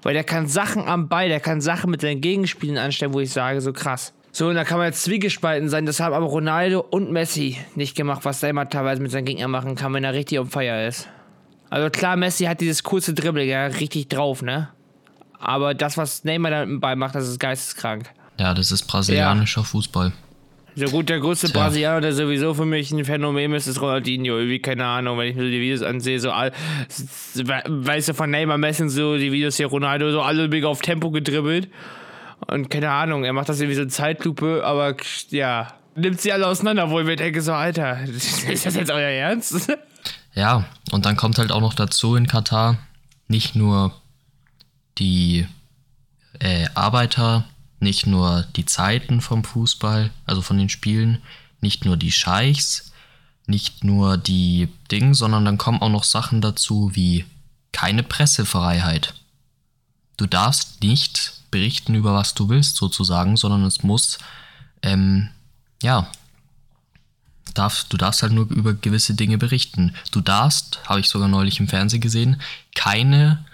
[0.02, 3.32] Weil der kann Sachen am Ball, der kann Sachen mit seinen Gegenspielen anstellen, wo ich
[3.32, 4.12] sage, so krass.
[4.30, 5.86] So, und da kann man jetzt zwiegespalten sein.
[5.86, 9.74] Das haben aber Ronaldo und Messi nicht gemacht, was Neymar teilweise mit seinen Gegnern machen
[9.76, 11.08] kann, wenn er richtig auf Feier ist.
[11.70, 14.68] Also klar, Messi hat dieses kurze Dribbling ja richtig drauf, ne?
[15.38, 18.10] Aber das, was Neymar dann bei macht, das ist geisteskrank.
[18.38, 19.66] Ja, das ist brasilianischer ja.
[19.66, 20.12] Fußball.
[20.76, 21.60] So gut, der größte Tja.
[21.60, 24.36] Brasilianer, der sowieso für mich ein Phänomen ist, ist Ronaldinho.
[24.36, 26.52] Irgendwie, keine Ahnung, wenn ich mir so die Videos ansehe, so, all,
[27.68, 31.10] weißt du, von Neymar messen so die Videos hier, Ronaldo, so alle mega auf Tempo
[31.10, 31.68] gedribbelt.
[32.46, 34.96] Und keine Ahnung, er macht das irgendwie so in Zeitlupe, aber
[35.30, 39.10] ja, nimmt sie alle auseinander, wo ich mir denke, so, Alter, ist das jetzt euer
[39.10, 39.72] Ernst?
[40.34, 42.78] Ja, und dann kommt halt auch noch dazu in Katar
[43.28, 43.92] nicht nur
[44.98, 45.46] die
[46.40, 47.44] äh, Arbeiter,
[47.84, 51.22] nicht nur die Zeiten vom Fußball, also von den Spielen,
[51.60, 52.92] nicht nur die Scheichs,
[53.46, 57.24] nicht nur die Dinge, sondern dann kommen auch noch Sachen dazu wie
[57.70, 59.14] keine Pressefreiheit.
[60.16, 64.18] Du darfst nicht berichten über was du willst sozusagen, sondern es muss,
[64.82, 65.30] ähm,
[65.82, 66.10] ja,
[67.54, 69.94] darf, du darfst halt nur über gewisse Dinge berichten.
[70.10, 72.40] Du darfst, habe ich sogar neulich im Fernsehen gesehen,
[72.74, 73.44] keine,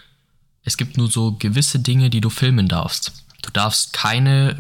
[0.65, 3.13] es gibt nur so gewisse Dinge, die du filmen darfst.
[3.43, 4.57] Du darfst keine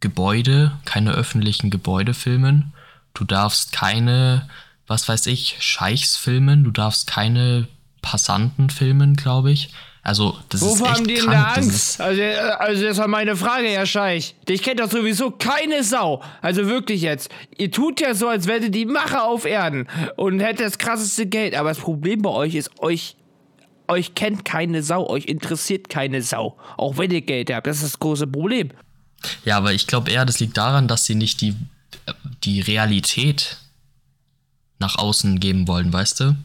[0.00, 2.72] Gebäude, keine öffentlichen Gebäude filmen.
[3.14, 4.48] Du darfst keine,
[4.86, 6.64] was weiß ich, Scheichs filmen.
[6.64, 7.68] Du darfst keine
[8.02, 9.70] Passanten filmen, glaube ich.
[10.06, 12.00] Also, das Wovor ist echt haben die denn da Angst?
[12.00, 14.36] Also, also, das war meine Frage, Herr Scheich.
[14.46, 16.22] Ich kenne doch sowieso keine Sau.
[16.40, 17.28] Also wirklich jetzt.
[17.58, 21.56] Ihr tut ja so, als wäre die Macher auf Erden und hätte das krasseste Geld.
[21.56, 23.16] Aber das Problem bei euch ist, euch,
[23.88, 25.08] euch kennt keine Sau.
[25.08, 26.56] Euch interessiert keine Sau.
[26.76, 27.66] Auch wenn ihr Geld habt.
[27.66, 28.70] Das ist das große Problem.
[29.44, 31.54] Ja, aber ich glaube eher, das liegt daran, dass sie nicht die,
[32.44, 33.58] die Realität
[34.78, 36.36] nach außen geben wollen, weißt du?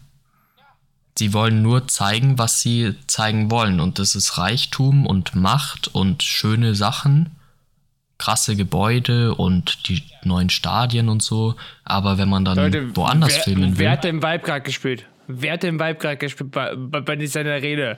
[1.18, 3.80] Sie wollen nur zeigen, was sie zeigen wollen.
[3.80, 7.36] Und das ist Reichtum und Macht und schöne Sachen,
[8.18, 11.56] krasse Gebäude und die neuen Stadien und so.
[11.84, 13.80] Aber wenn man dann Leute, woanders wer, filmen will.
[13.80, 15.06] Wer hat den Vibe gerade gespielt?
[15.40, 17.98] Wer hat den Vibe gerade gespielt bei, bei, seiner Rede?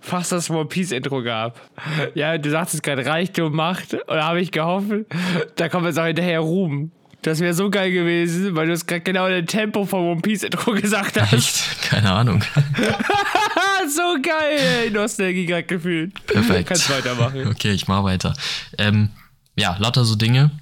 [0.00, 1.60] Fast das One Piece Intro gab.
[2.14, 3.94] Ja, du sagst es gerade, Reichtum, Macht.
[3.94, 4.86] Und da habe ich gehofft,
[5.56, 6.92] da kommt jetzt auch hinterher Ruhm.
[7.22, 10.20] Das wäre so geil gewesen, weil du es gerade genau in dem Tempo von One
[10.20, 11.32] Piece Intro gesagt hast.
[11.32, 11.82] Echt?
[11.82, 12.40] Keine Ahnung.
[13.88, 16.24] so geil, Nostalgie gerade gefühlt.
[16.26, 16.68] Perfekt.
[16.68, 17.48] Kannst weitermachen.
[17.48, 18.32] Okay, ich mach weiter.
[18.78, 19.08] Ähm,
[19.56, 20.52] ja, lauter so Dinge.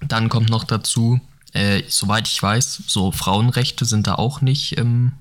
[0.00, 1.20] Dann kommt noch dazu,
[1.52, 5.12] äh, soweit ich weiß, so Frauenrechte sind da auch nicht, ähm,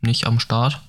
[0.00, 0.80] nicht am Start.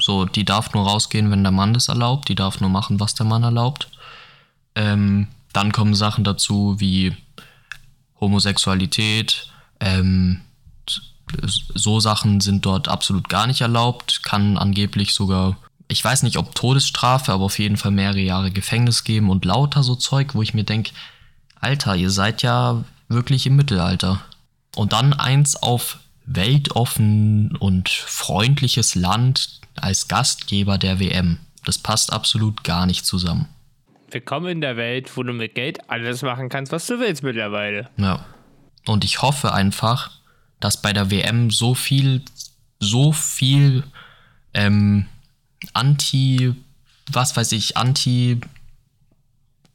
[0.00, 2.28] So, die darf nur rausgehen, wenn der Mann das erlaubt.
[2.28, 3.88] Die darf nur machen, was der Mann erlaubt.
[4.74, 7.16] Ähm, dann kommen Sachen dazu wie
[8.20, 9.48] Homosexualität,
[9.80, 10.40] ähm,
[11.46, 15.56] so Sachen sind dort absolut gar nicht erlaubt, kann angeblich sogar,
[15.88, 19.82] ich weiß nicht ob Todesstrafe, aber auf jeden Fall mehrere Jahre Gefängnis geben und lauter
[19.82, 20.92] so Zeug, wo ich mir denke,
[21.60, 24.20] Alter, ihr seid ja wirklich im Mittelalter.
[24.76, 31.38] Und dann eins auf weltoffen und freundliches Land als Gastgeber der WM.
[31.64, 33.48] Das passt absolut gar nicht zusammen.
[34.10, 37.90] Willkommen in der Welt, wo du mit Geld alles machen kannst, was du willst mittlerweile.
[37.96, 38.24] Ja.
[38.86, 40.12] Und ich hoffe einfach,
[40.60, 42.22] dass bei der WM so viel,
[42.78, 43.82] so viel
[44.52, 45.06] ähm,
[45.72, 46.54] Anti,
[47.10, 48.40] was weiß ich, Anti,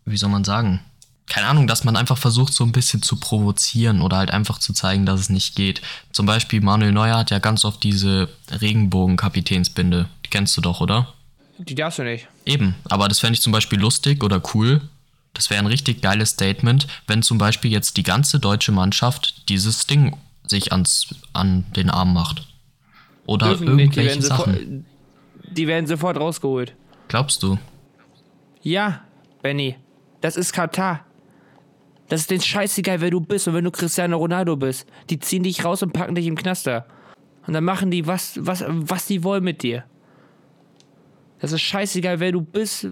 [0.05, 0.81] wie soll man sagen?
[1.29, 4.73] Keine Ahnung, dass man einfach versucht, so ein bisschen zu provozieren oder halt einfach zu
[4.73, 5.81] zeigen, dass es nicht geht.
[6.11, 10.09] Zum Beispiel Manuel Neuer hat ja ganz oft diese Regenbogen-Kapitänsbinde.
[10.25, 11.13] Die kennst du doch, oder?
[11.59, 12.27] Die darfst du nicht.
[12.45, 14.81] Eben, aber das fände ich zum Beispiel lustig oder cool.
[15.33, 19.85] Das wäre ein richtig geiles Statement, wenn zum Beispiel jetzt die ganze deutsche Mannschaft dieses
[19.85, 22.47] Ding sich ans, an den Arm macht.
[23.25, 24.85] Oder Dürfen die irgendwelche sofort, Sachen.
[25.51, 26.73] die werden sofort rausgeholt.
[27.07, 27.59] Glaubst du?
[28.63, 29.01] Ja,
[29.43, 29.75] Benny,
[30.21, 31.05] das ist Katar.
[32.09, 34.87] Das ist denen scheißegal, wer du bist und wenn du Cristiano Ronaldo bist.
[35.09, 36.85] Die ziehen dich raus und packen dich im Knaster.
[37.47, 39.85] Und dann machen die, was, was, was die wollen mit dir.
[41.39, 42.87] Das ist scheißegal, wer du bist,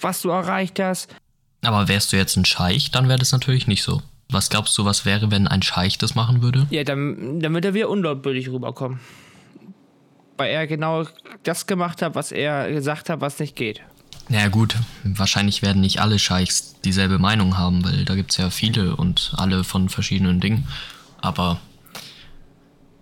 [0.00, 1.14] was du erreicht hast.
[1.62, 4.02] Aber wärst du jetzt ein Scheich, dann wäre das natürlich nicht so.
[4.30, 6.66] Was glaubst du, was wäre, wenn ein Scheich das machen würde?
[6.70, 9.00] Ja, dann, dann wird er wieder unglaubwürdig rüberkommen.
[10.36, 11.06] Weil er genau
[11.42, 13.80] das gemacht hat, was er gesagt hat, was nicht geht.
[14.30, 18.50] Ja gut, wahrscheinlich werden nicht alle Scheichs dieselbe Meinung haben, weil da gibt es ja
[18.50, 20.66] viele und alle von verschiedenen Dingen.
[21.20, 21.58] Aber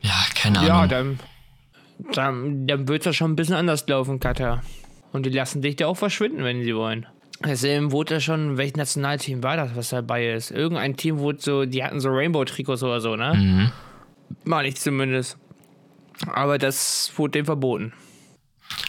[0.03, 0.89] ja, keine Ja, Ahnung.
[0.89, 1.21] dann,
[2.13, 4.63] dann, dann wird es schon ein bisschen anders laufen, Katar.
[5.13, 7.07] Und die lassen dich da auch verschwinden, wenn sie wollen.
[7.45, 10.51] Deswegen wurde ja schon, welches Nationalteam war das, was dabei ist?
[10.53, 13.35] Irgendein Team wurde so, die hatten so Rainbow-Trikots oder so, ne?
[13.35, 13.73] Mhm.
[14.45, 15.37] Meine ich zumindest.
[16.33, 17.93] Aber das wurde dem verboten.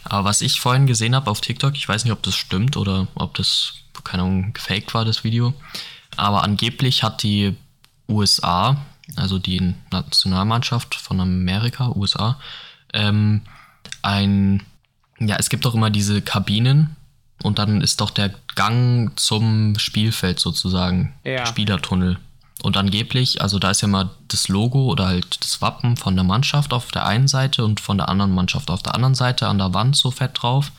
[0.03, 3.07] Aber was ich vorhin gesehen habe auf TikTok, ich weiß nicht, ob das stimmt oder
[3.15, 5.53] ob das, keine Ahnung, gefaked war, das Video.
[6.15, 7.55] Aber angeblich hat die
[8.07, 8.77] USA,
[9.15, 12.39] also die Nationalmannschaft von Amerika, USA,
[12.93, 13.41] ähm,
[14.01, 14.63] ein,
[15.19, 16.95] ja, es gibt doch immer diese Kabinen
[17.43, 21.45] und dann ist doch der Gang zum Spielfeld sozusagen, Ja.
[21.45, 22.17] Spielertunnel.
[22.63, 26.23] Und angeblich, also da ist ja mal das Logo oder halt das Wappen von der
[26.23, 29.59] Mannschaft auf der einen Seite und von der anderen Mannschaft auf der anderen Seite an
[29.59, 30.71] der Wand so fett drauf.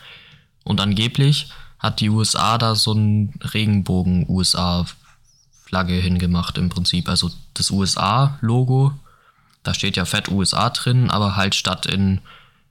[0.64, 7.08] Und angeblich hat die USA da so einen Regenbogen-USA-Flagge hingemacht im Prinzip.
[7.08, 8.92] Also das USA-Logo,
[9.62, 12.20] da steht ja fett USA drin, aber halt statt in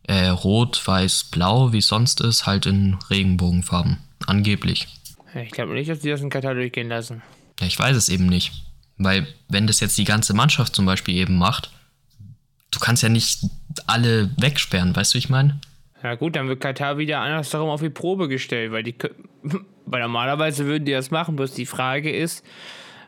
[0.03, 3.99] äh, Rot, Weiß, Blau, wie es sonst ist, halt in Regenbogenfarben.
[4.25, 4.87] Angeblich.
[5.35, 7.21] Ich glaube nicht, dass die das in Katar durchgehen lassen.
[7.59, 8.51] Ja, ich weiß es eben nicht.
[8.97, 11.71] Weil, wenn das jetzt die ganze Mannschaft zum Beispiel eben macht,
[12.71, 13.41] du kannst ja nicht
[13.85, 15.59] alle wegsperren, weißt du, ich meine?
[16.03, 18.95] Ja gut, dann wird Katar wieder andersherum auf die Probe gestellt, weil die
[19.87, 22.43] weil normalerweise würden die das machen, bloß die Frage ist,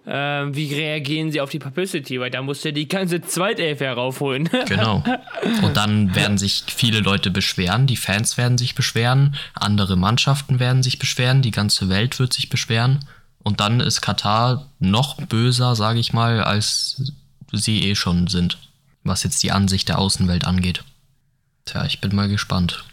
[0.05, 3.81] äh, wie reagieren sie auf die Publicity, weil da musst du ja die ganze Zweitelf
[3.81, 4.49] heraufholen.
[4.65, 5.03] Genau.
[5.63, 10.83] Und dann werden sich viele Leute beschweren, die Fans werden sich beschweren, andere Mannschaften werden
[10.83, 12.99] sich beschweren, die ganze Welt wird sich beschweren.
[13.43, 17.13] Und dann ist Katar noch böser, sage ich mal, als
[17.51, 18.57] sie eh schon sind,
[19.03, 20.83] was jetzt die Ansicht der Außenwelt angeht.
[21.65, 22.83] Tja, ich bin mal gespannt.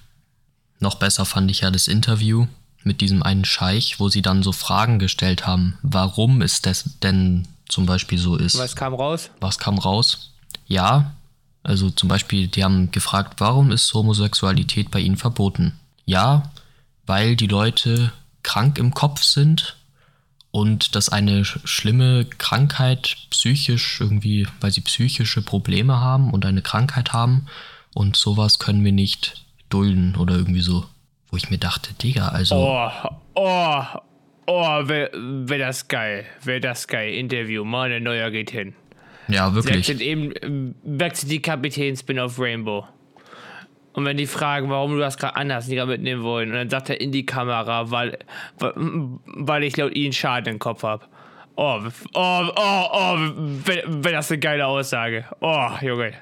[0.79, 2.47] Noch besser fand ich ja das Interview
[2.85, 7.49] mit diesem einen Scheich, wo sie dann so Fragen gestellt haben, warum es das denn
[7.69, 8.59] zum Beispiel so ist.
[8.59, 9.31] Was kam raus?
[9.41, 10.33] Was kam raus?
[10.67, 11.15] Ja,
[11.63, 15.73] also zum Beispiel, die haben gefragt, warum ist Homosexualität bei ihnen verboten?
[16.05, 16.53] Ja,
[17.07, 18.13] weil die Leute
[18.45, 19.77] krank im Kopf sind
[20.57, 26.63] und das eine sch- schlimme Krankheit psychisch irgendwie, weil sie psychische Probleme haben und eine
[26.63, 27.47] Krankheit haben
[27.93, 30.87] und sowas können wir nicht dulden oder irgendwie so.
[31.31, 32.91] Wo ich mir dachte, Digga, also Oh,
[33.35, 33.83] oh,
[34.47, 35.11] oh, wäre
[35.49, 36.25] wär das geil.
[36.43, 37.13] Wäre das geil.
[37.15, 37.63] Interview.
[37.65, 38.75] Manuel Neuer geht hin.
[39.29, 39.77] ja wirklich.
[39.89, 42.87] Wechselt eben, wechselt die Kapitänspin auf Rainbow.
[43.97, 46.91] Und wenn die fragen, warum du das gerade anders nicht mitnehmen wollen, und dann sagt
[46.91, 48.19] er in die Kamera, weil,
[48.59, 51.07] weil, ich laut ihnen Schaden im Kopf habe.
[51.57, 51.81] Oh,
[52.13, 53.17] oh, oh, oh,
[53.65, 55.25] wär das eine geile Aussage.
[55.41, 56.13] Oh, Junge.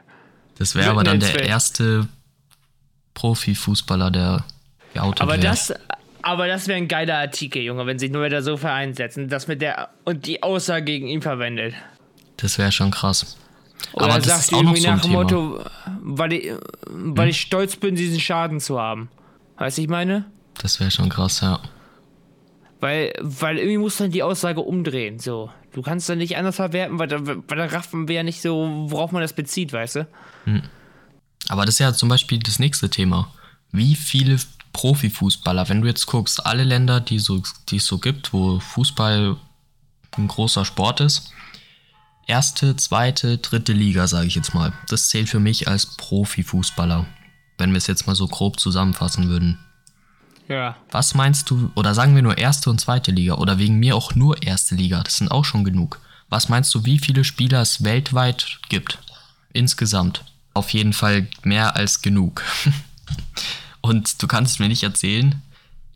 [0.56, 1.48] Das wäre aber dann der Feld.
[1.48, 2.06] erste
[3.14, 4.44] Profifußballer, der
[4.94, 5.42] geoutet Aber wäre.
[5.42, 5.74] das,
[6.22, 9.60] aber das wäre ein geiler Artikel, Junge, wenn sich nur wieder so vereinsetzen, das mit
[9.60, 11.74] der und die Aussage gegen ihn verwendet.
[12.36, 13.36] Das wäre schon krass.
[13.92, 15.22] Oder Aber auch noch irgendwie so nach dem Thema.
[15.22, 15.64] Motto,
[16.00, 16.52] weil ich,
[16.88, 19.08] weil ich stolz bin, diesen Schaden zu haben.
[19.58, 20.24] Weißt du, ich meine?
[20.60, 21.60] Das wäre schon krass, ja.
[22.80, 25.18] Weil, weil irgendwie muss dann die Aussage umdrehen.
[25.18, 25.50] So.
[25.72, 28.86] Du kannst dann nicht anders verwerten, weil da, weil da raffen wir ja nicht so,
[28.88, 30.08] worauf man das bezieht, weißt du?
[31.48, 33.32] Aber das ist ja zum Beispiel das nächste Thema.
[33.72, 34.38] Wie viele
[34.72, 39.36] Profifußballer, wenn du jetzt guckst, alle Länder, die, so, die es so gibt, wo Fußball
[40.16, 41.32] ein großer Sport ist,
[42.26, 44.72] erste, zweite, dritte Liga, sage ich jetzt mal.
[44.88, 47.06] Das zählt für mich als Profifußballer,
[47.58, 49.58] wenn wir es jetzt mal so grob zusammenfassen würden.
[50.48, 50.76] Ja.
[50.90, 54.14] Was meinst du, oder sagen wir nur erste und zweite Liga oder wegen mir auch
[54.14, 56.00] nur erste Liga, das sind auch schon genug.
[56.28, 58.98] Was meinst du, wie viele Spieler es weltweit gibt?
[59.52, 60.24] Insgesamt.
[60.52, 62.42] Auf jeden Fall mehr als genug.
[63.80, 65.42] und du kannst mir nicht erzählen,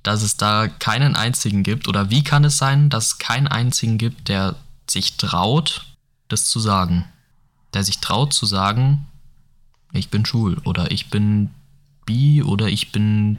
[0.03, 3.99] dass es da keinen einzigen gibt, oder wie kann es sein, dass es keinen einzigen
[3.99, 4.57] gibt, der
[4.89, 5.85] sich traut,
[6.29, 7.05] das zu sagen?
[7.75, 9.07] Der sich traut zu sagen,
[9.93, 11.51] ich bin schwul oder ich bin
[12.07, 13.39] bi oder ich bin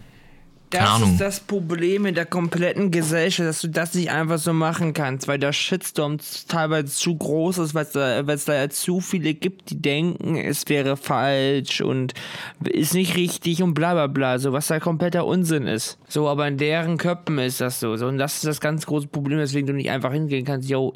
[0.70, 1.12] keine Das Ahnung.
[1.14, 5.28] ist das Problem in der kompletten Gesellschaft, dass du das nicht einfach so machen kannst,
[5.28, 9.00] weil der Shitstorm teilweise zu groß ist, weil es da, weil es da ja zu
[9.00, 12.14] viele gibt, die denken, es wäre falsch und
[12.64, 15.98] ist nicht richtig und bla bla bla, so was da kompletter Unsinn ist.
[16.08, 17.96] So, aber in deren Köpfen ist das so.
[17.98, 20.94] so und das ist das ganz große Problem, weswegen du nicht einfach hingehen kannst, yo,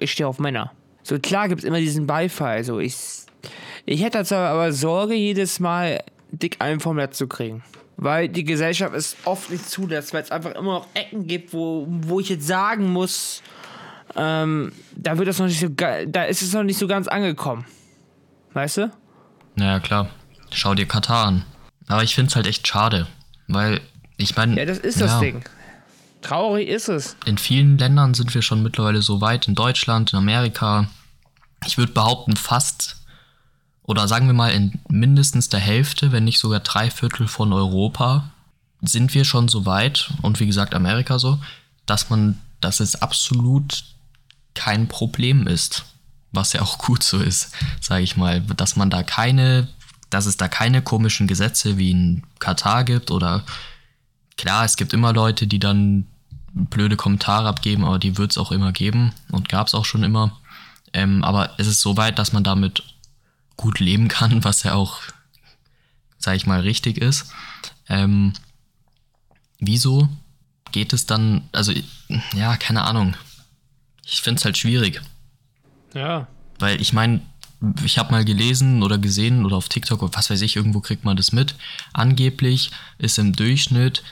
[0.00, 0.70] ich stehe auf Männer.
[1.04, 2.96] So, klar gibt es immer diesen Beifall, so ich,
[3.84, 7.62] ich hätte dazu aber Sorge, jedes Mal dick ein vom Netz zu kriegen.
[7.96, 11.86] Weil die Gesellschaft es oft nicht zulässt, weil es einfach immer noch Ecken gibt, wo,
[11.88, 13.42] wo ich jetzt sagen muss,
[14.16, 17.64] ähm, da wird das noch nicht so da ist es noch nicht so ganz angekommen.
[18.52, 18.90] Weißt du?
[19.56, 20.08] Naja, klar.
[20.50, 21.44] Schau dir Katar an.
[21.86, 23.06] Aber ich finde es halt echt schade,
[23.46, 23.80] weil
[24.16, 24.56] ich meine.
[24.58, 25.44] Ja, das ist das Ding.
[26.24, 27.16] Traurig ist es.
[27.26, 30.88] In vielen Ländern sind wir schon mittlerweile so weit, in Deutschland, in Amerika.
[31.66, 32.96] Ich würde behaupten, fast,
[33.82, 38.30] oder sagen wir mal, in mindestens der Hälfte, wenn nicht sogar drei Viertel von Europa,
[38.80, 41.38] sind wir schon so weit, und wie gesagt Amerika so,
[41.84, 43.84] dass man, dass es absolut
[44.54, 45.84] kein Problem ist.
[46.32, 49.68] Was ja auch gut so ist, sage ich mal, dass man da keine,
[50.08, 53.44] dass es da keine komischen Gesetze wie in Katar gibt oder
[54.38, 56.06] klar, es gibt immer Leute, die dann
[56.54, 60.02] blöde Kommentare abgeben, aber die wird es auch immer geben und gab es auch schon
[60.04, 60.38] immer.
[60.92, 62.82] Ähm, aber es ist so weit, dass man damit
[63.56, 64.98] gut leben kann, was ja auch,
[66.18, 67.32] sag ich mal, richtig ist.
[67.88, 68.32] Ähm,
[69.58, 70.08] wieso
[70.72, 71.72] geht es dann, also
[72.34, 73.16] ja, keine Ahnung.
[74.06, 75.00] Ich finde es halt schwierig,
[75.94, 76.26] Ja.
[76.58, 77.22] weil ich meine,
[77.84, 81.04] ich habe mal gelesen oder gesehen oder auf TikTok oder was weiß ich, irgendwo kriegt
[81.04, 81.54] man das mit.
[81.94, 84.02] Angeblich ist im Durchschnitt,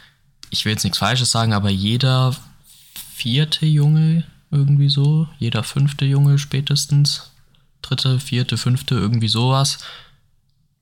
[0.52, 2.36] ich will jetzt nichts Falsches sagen, aber jeder
[3.14, 7.32] vierte Junge irgendwie so, jeder fünfte Junge spätestens,
[7.80, 9.78] dritte, vierte, fünfte, irgendwie sowas,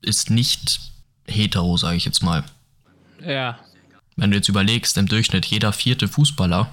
[0.01, 0.81] ist nicht
[1.25, 2.43] hetero, sage ich jetzt mal.
[3.25, 3.59] Ja.
[4.17, 6.69] Wenn du jetzt überlegst, im Durchschnitt jeder vierte Fußballer,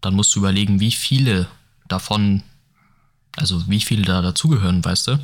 [0.00, 1.46] dann musst du überlegen, wie viele
[1.86, 2.42] davon,
[3.36, 5.18] also wie viele da dazugehören, weißt du?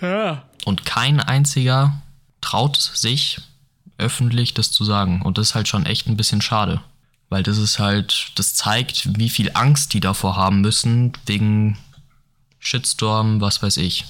[0.00, 0.48] Ja.
[0.64, 2.00] Und kein einziger
[2.40, 3.42] traut sich
[3.98, 5.22] öffentlich das zu sagen.
[5.22, 6.80] Und das ist halt schon echt ein bisschen schade.
[7.28, 11.76] Weil das ist halt, das zeigt, wie viel Angst die davor haben müssen, wegen
[12.58, 14.06] Shitstorm, was weiß ich.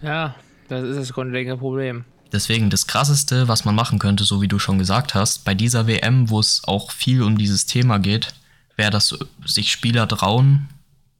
[0.00, 0.34] Ja.
[0.68, 2.04] Das ist das grundlegende Problem.
[2.32, 5.86] Deswegen das Krasseste, was man machen könnte, so wie du schon gesagt hast, bei dieser
[5.86, 8.34] WM, wo es auch viel um dieses Thema geht,
[8.74, 10.68] wäre, dass sich Spieler trauen,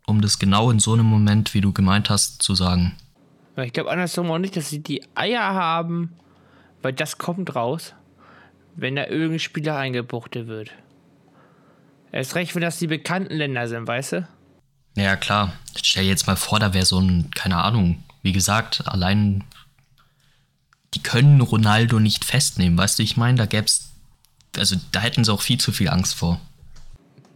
[0.04, 2.96] um das genau in so einem Moment, wie du gemeint hast, zu sagen.
[3.56, 6.12] Ich glaube andersrum auch nicht, dass sie die Eier haben,
[6.82, 7.94] weil das kommt raus,
[8.74, 10.72] wenn da irgendein Spieler eingebuchtet wird.
[12.12, 14.28] Erst recht, wenn das die bekannten Länder sind, weißt du?
[14.96, 15.52] Ja, klar.
[15.82, 19.44] Stell dir jetzt mal vor, da wäre so ein, keine Ahnung, wie gesagt, allein,
[20.94, 23.92] die können Ronaldo nicht festnehmen, weißt du, ich meine, da gäb's,
[24.56, 26.40] also da hätten sie auch viel zu viel Angst vor.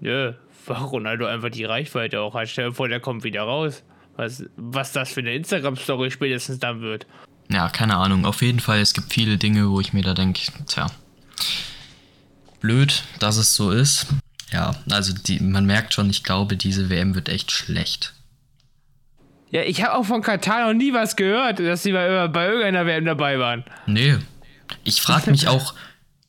[0.01, 0.33] Nö,
[0.67, 2.49] weil Ronaldo einfach die Reichweite auch hat.
[2.49, 3.83] Stell dir vor, der kommt wieder raus.
[4.21, 7.07] Was, was das für eine Instagram-Story spätestens dann wird.
[7.51, 8.27] Ja, keine Ahnung.
[8.27, 10.89] Auf jeden Fall, es gibt viele Dinge, wo ich mir da denke, tja,
[12.61, 14.09] blöd, dass es so ist.
[14.53, 18.13] Ja, also die, man merkt schon, ich glaube, diese WM wird echt schlecht.
[19.53, 22.85] Ja, ich habe auch von Katar noch nie was gehört, dass sie bei, bei irgendeiner
[22.85, 23.65] WM dabei waren.
[23.87, 24.19] Nee.
[24.85, 25.73] Ich frage mich auch,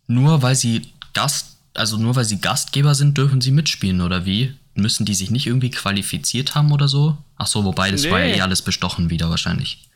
[0.08, 4.56] nur weil sie Gast, also nur weil sie Gastgeber sind, dürfen sie mitspielen, oder wie?
[4.74, 7.18] Müssen die sich nicht irgendwie qualifiziert haben oder so?
[7.38, 8.38] Ach so, wobei, das war ja Nee.
[8.38, 9.88] eh alles bestochen wieder wahrscheinlich.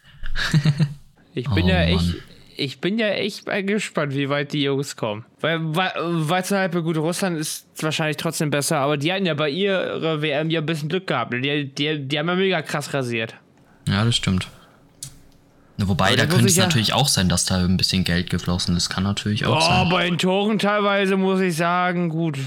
[1.38, 1.96] Ich bin Oh, ja echt.
[1.98, 2.16] Mann.
[2.58, 5.26] Ich bin ja echt mal gespannt, wie weit die Jungs kommen.
[5.42, 10.50] Weil, Beispiel gut, Russland ist wahrscheinlich trotzdem besser, aber die hatten ja bei ihrer WM
[10.50, 11.34] ja ein bisschen Glück gehabt.
[11.34, 13.36] Die, die, die haben ja mega krass rasiert.
[13.90, 14.48] Ja, das stimmt.
[15.78, 18.78] Wobei, Aber da könnte es ja- natürlich auch sein, dass da ein bisschen Geld geflossen
[18.78, 18.88] ist.
[18.90, 19.90] Kann natürlich auch Oh, sein.
[19.90, 22.38] bei den Toren teilweise muss ich sagen, gut.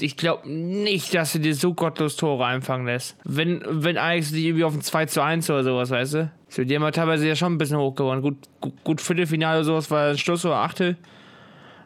[0.00, 3.16] Ich glaube nicht, dass du dir so gottlos Tore einfangen lässt.
[3.24, 6.32] Wenn, wenn Alex die irgendwie auf ein 2 zu 1 oder sowas, weißt du?
[6.48, 8.22] So, die haben ja teilweise ja schon ein bisschen hochgewonnen.
[8.22, 10.96] Gut, gut, gut Viertelfinale oder sowas war ein Schluss oder Achtel.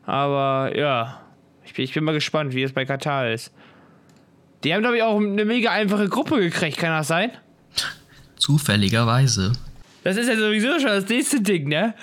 [0.04, 1.20] Aber ja,
[1.64, 3.52] ich bin, ich bin mal gespannt, wie es bei Katar ist.
[4.64, 7.32] Die haben, glaube ich, auch eine mega einfache Gruppe gekriegt, kann das sein?
[8.36, 9.52] Zufälligerweise.
[10.04, 11.94] Das ist ja sowieso schon das nächste Ding, ne?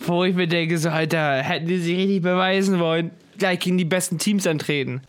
[0.00, 3.84] Wo ich mir denke, so, Alter, hätten die sich richtig beweisen wollen, gleich gegen die
[3.84, 5.02] besten Teams antreten.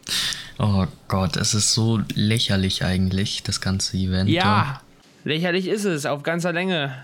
[0.57, 4.29] Oh Gott, es ist so lächerlich eigentlich, das ganze Event.
[4.29, 4.81] Ja,
[5.23, 6.95] lächerlich ist es, auf ganzer Länge.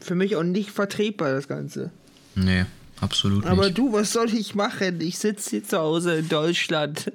[0.00, 1.90] Für mich auch nicht vertretbar, das Ganze.
[2.34, 2.64] Nee,
[3.00, 3.50] absolut nicht.
[3.50, 5.00] Aber du, was soll ich machen?
[5.00, 7.12] Ich sitze hier zu Hause in Deutschland.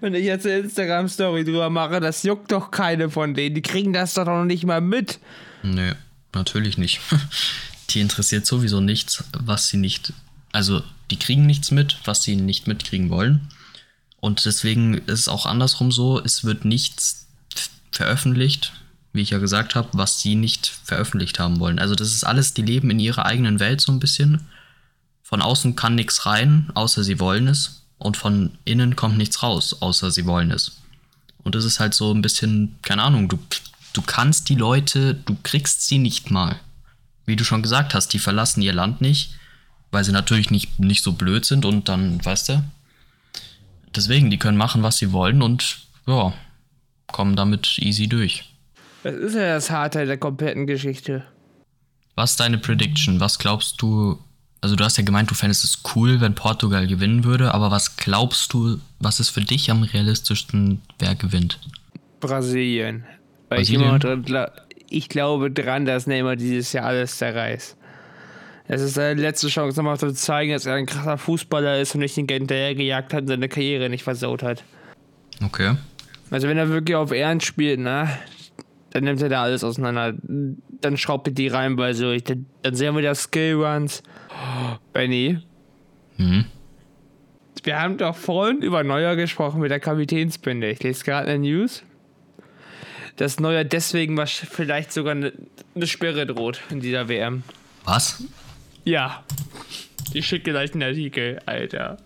[0.00, 3.54] Wenn ich jetzt eine Instagram-Story drüber mache, das juckt doch keine von denen.
[3.54, 5.18] Die kriegen das doch noch nicht mal mit.
[5.62, 5.92] Nee,
[6.34, 7.00] natürlich nicht.
[7.90, 10.12] Die interessiert sowieso nichts, was sie nicht.
[10.52, 13.48] Also, die kriegen nichts mit, was sie nicht mitkriegen wollen.
[14.20, 17.26] Und deswegen ist es auch andersrum so, es wird nichts
[17.90, 18.72] veröffentlicht,
[19.12, 21.78] wie ich ja gesagt habe, was sie nicht veröffentlicht haben wollen.
[21.78, 24.46] Also das ist alles, die leben in ihrer eigenen Welt so ein bisschen.
[25.22, 27.82] Von außen kann nichts rein, außer sie wollen es.
[27.98, 30.78] Und von innen kommt nichts raus, außer sie wollen es.
[31.42, 33.38] Und das ist halt so ein bisschen, keine Ahnung, du,
[33.92, 36.58] du kannst die Leute, du kriegst sie nicht mal.
[37.26, 39.34] Wie du schon gesagt hast, die verlassen ihr Land nicht,
[39.90, 42.64] weil sie natürlich nicht, nicht so blöd sind und dann, weißt du,
[43.94, 46.32] deswegen, die können machen, was sie wollen und ja,
[47.06, 48.44] kommen damit easy durch.
[49.02, 51.24] Das ist ja das Harte der kompletten Geschichte.
[52.16, 53.20] Was ist deine Prediction?
[53.20, 54.18] Was glaubst du?
[54.60, 57.96] Also du hast ja gemeint, du fändest es cool, wenn Portugal gewinnen würde, aber was
[57.96, 61.58] glaubst du, was ist für dich am realistischsten, wer gewinnt?
[62.20, 63.04] Brasilien.
[63.48, 63.96] Weil Brasilien?
[63.96, 64.50] ich immer dran,
[64.90, 67.76] ich glaube dran, dass Neymar dieses Jahr alles zerreißt.
[68.72, 72.02] Es ist seine letzte Chance, nochmal zu zeigen, dass er ein krasser Fußballer ist und
[72.02, 74.62] nicht den hinterher gejagt hat und seine Karriere nicht versaut hat.
[75.44, 75.74] Okay.
[76.30, 78.08] Also wenn er wirklich auf Ernst spielt, ne,
[78.90, 80.14] dann nimmt er da alles auseinander.
[80.22, 82.22] Dann schraubt er die reihenweise durch.
[82.22, 84.04] Dann, dann sehen wir da Skill Runs.
[84.28, 85.40] Oh, Benny.
[86.16, 86.44] Mhm.
[87.64, 90.70] Wir haben doch vorhin über Neuer gesprochen mit der Kapitänsbinde.
[90.70, 91.82] Ich lese gerade eine News.
[93.16, 95.32] Dass Neuer deswegen was vielleicht sogar eine,
[95.74, 97.42] eine Sperre droht in dieser WM.
[97.84, 98.22] Was?
[98.84, 99.24] Ja.
[100.12, 101.98] Ich schicke gleich einen Artikel, Alter.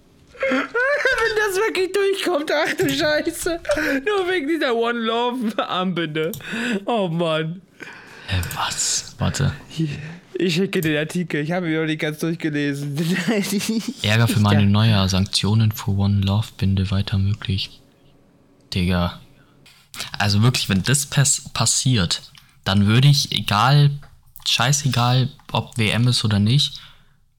[0.51, 3.61] Wenn das wirklich durchkommt, ach du Scheiße.
[4.05, 6.33] Nur wegen dieser One Love Armbinde.
[6.85, 7.63] Oh Mann.
[8.29, 9.15] Äh, was?
[9.19, 9.53] Warte.
[10.35, 11.41] Ich schicke den Artikel.
[11.43, 12.97] Ich habe ihn noch nicht ganz durchgelesen.
[14.03, 15.09] Ärger für meine Neuer.
[15.09, 17.81] Sanktionen für One Love Binde weiter möglich.
[18.75, 19.21] Digga.
[20.19, 22.33] Also wirklich, wenn das pass passiert,
[22.65, 23.91] dann würde ich, egal,
[24.47, 26.81] scheißegal, ob WM ist oder nicht,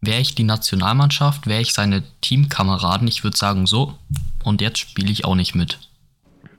[0.01, 3.97] wäre ich die Nationalmannschaft, wäre ich seine Teamkameraden, ich würde sagen, so,
[4.43, 5.79] und jetzt spiele ich auch nicht mit.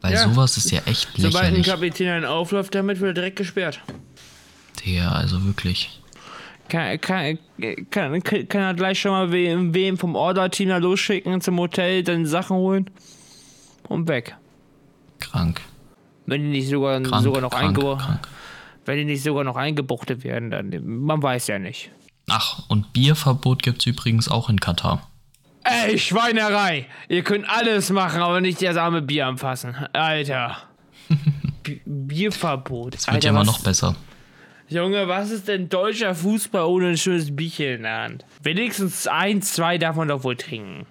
[0.01, 0.28] Weil Ja.
[0.28, 1.66] sowas ist ja echt Sobald ein lächerlich.
[1.66, 3.80] Kapitän einen aufläuft, damit wird er direkt gesperrt.
[4.84, 6.01] Digga, also wirklich.
[6.68, 7.38] Kann, kann,
[7.90, 12.26] kann, kann er gleich schon mal wem, wem vom Order-Team da losschicken zum Hotel, dann
[12.26, 12.90] Sachen holen
[13.88, 14.36] und weg.
[15.20, 15.61] Krank.
[16.26, 18.28] Wenn die nicht sogar, Krank, sogar noch krank, krank.
[18.87, 21.91] Wenn die nicht sogar noch eingebuchtet werden, dann man weiß ja nicht.
[22.28, 25.09] Ach, und Bierverbot gibt's übrigens auch in Katar.
[25.64, 26.87] Ey, Schweinerei!
[27.09, 29.74] Ihr könnt alles machen, aber nicht das arme Bier anfassen.
[29.93, 30.57] Alter.
[31.84, 32.95] Bierverbot.
[32.95, 33.97] Es wird Alter, ja immer was- noch besser.
[34.68, 38.24] Junge, was ist denn deutscher Fußball ohne ein schönes Bierchen in der Hand?
[38.43, 40.87] Wenigstens ein, zwei darf man doch wohl trinken.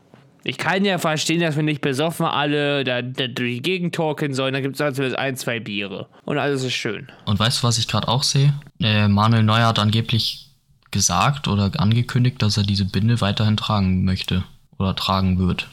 [0.48, 4.36] Ich kann ja verstehen, dass wir nicht besoffen alle da, da durch die Gegend talken
[4.36, 4.54] sollen.
[4.54, 6.08] Da gibt es also ein, zwei Biere.
[6.24, 7.08] Und alles ist schön.
[7.26, 8.54] Und weißt du, was ich gerade auch sehe?
[8.80, 10.52] Äh, Manuel Neuer hat angeblich
[10.92, 14.44] gesagt oder angekündigt, dass er diese Binde weiterhin tragen möchte
[14.78, 15.68] oder tragen wird.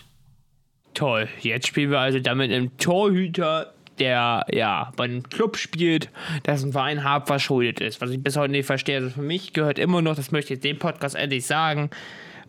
[0.95, 1.29] Toll.
[1.43, 6.09] Jetzt spielen wir also damit einem Torhüter, der ja bei einem Club spielt,
[6.47, 8.01] dessen Verein hart verschuldet ist.
[8.01, 8.97] Was ich bis heute nicht verstehe.
[8.97, 11.91] Also für mich gehört immer noch, das möchte ich dem Podcast endlich sagen,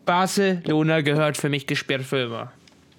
[0.05, 2.51] Barcelona gehört für mich gesperrt für immer.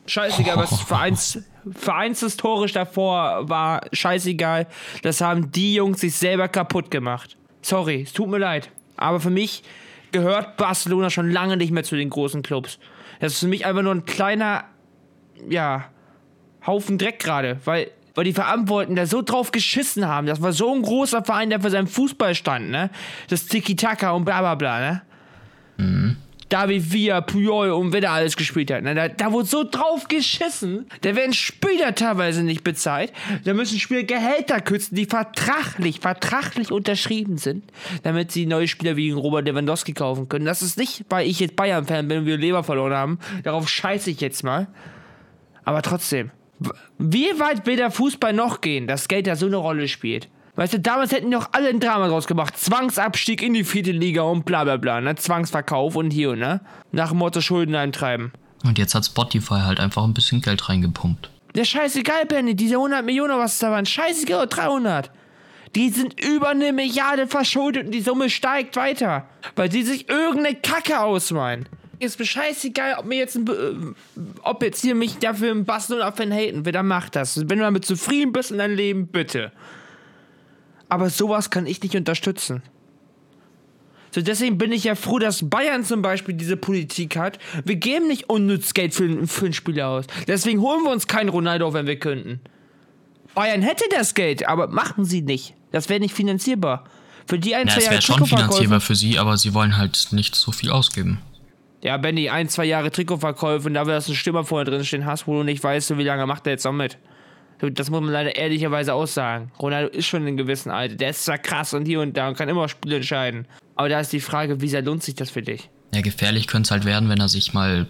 [0.07, 1.39] Scheißegal, was Vereins,
[1.73, 4.67] vereinshistorisch davor war, scheißegal.
[5.03, 7.37] Das haben die Jungs sich selber kaputt gemacht.
[7.63, 8.71] Sorry, es tut mir leid.
[8.97, 9.63] Aber für mich
[10.13, 12.79] gehört Barcelona schon lange nicht mehr zu den großen Clubs.
[13.21, 14.65] Das ist für mich einfach nur ein kleiner,
[15.49, 15.87] ja,
[16.67, 20.27] Haufen Dreck gerade, weil, weil die Verantwortlichen da so drauf geschissen haben.
[20.27, 22.91] Das war so ein großer Verein, der für seinen Fußball stand, ne?
[23.29, 25.03] Das Tiki-Taka und bla bla bla, ne?
[26.55, 28.85] David Villa, Puyol und wer da alles gespielt hat.
[28.85, 28.95] Ne?
[28.95, 30.87] Da, da wurde so drauf geschissen.
[31.01, 33.13] Da werden Spieler teilweise nicht bezahlt.
[33.43, 37.65] Da müssen Spieler Gehälter kürzen, die vertraglich, vertraglich unterschrieben sind,
[38.05, 40.45] damit sie neue Spieler wie Robert Lewandowski kaufen können.
[40.45, 43.19] Das ist nicht, weil ich jetzt Bayern-Fan bin und wir Leber verloren haben.
[43.43, 44.69] Darauf scheiße ich jetzt mal.
[45.65, 46.31] Aber trotzdem,
[46.99, 50.29] wie weit will der Fußball noch gehen, dass Geld da so eine Rolle spielt?
[50.57, 52.57] Weißt du, damals hätten die doch alle ein Drama draus gemacht.
[52.57, 55.17] Zwangsabstieg in die vierte Liga und bla bla bla, ne?
[55.17, 56.61] Zwangsverkauf und hier, ne?
[56.93, 58.33] Nach dem Motto Schulden eintreiben.
[58.65, 61.31] Und jetzt hat Spotify halt einfach ein bisschen Geld reingepumpt.
[61.55, 65.11] Der scheißegal, Benny, diese 100 Millionen, was da waren, scheißegal, 300.
[65.75, 69.27] Die sind über eine Milliarde verschuldet und die Summe steigt weiter,
[69.57, 71.69] weil die sich irgendeine Kacke ausmalen.
[71.99, 76.33] Ist mir scheißegal, ob mir jetzt ein, äh, ob jetzt hier mich dafür ein Barcelona-Fan
[76.33, 77.49] haten will, dann mach das.
[77.49, 79.53] Wenn du damit zufrieden bist in deinem Leben, bitte.
[80.95, 82.63] Aber sowas kann ich nicht unterstützen.
[84.13, 87.41] So, deswegen bin ich ja froh, dass Bayern zum Beispiel diese Politik hat.
[87.65, 90.05] Wir geben nicht unnütz Geld für, für einen Spieler aus.
[90.29, 92.39] Deswegen holen wir uns keinen Ronaldo, wenn wir könnten.
[93.35, 95.55] Bayern hätte das Geld, aber machen sie nicht.
[95.73, 96.85] Das wäre nicht finanzierbar.
[97.27, 99.77] Für die ein, Ja, zwei es Jahre wäre schon finanzierbar für sie, aber sie wollen
[99.77, 101.19] halt nicht so viel ausgeben.
[101.83, 105.27] Ja, Benny, ein, zwei Jahre Trikotverkäufe und da wird ein Stürmer vorne drin stehen hast,
[105.27, 106.99] wo du nicht weißt, wie lange macht er jetzt noch mit.
[107.61, 109.51] Das muss man leider ehrlicherweise aussagen.
[109.59, 110.97] Ronaldo ist schon in einem gewissen Alter.
[110.97, 113.47] Der ist zwar krass und hier und da und kann immer Spiele entscheiden.
[113.75, 115.71] Aber da ist die Frage, wie sehr lohnt sich das für dich?
[115.95, 117.87] Ja, gefährlich könnte es halt werden, wenn er sich mal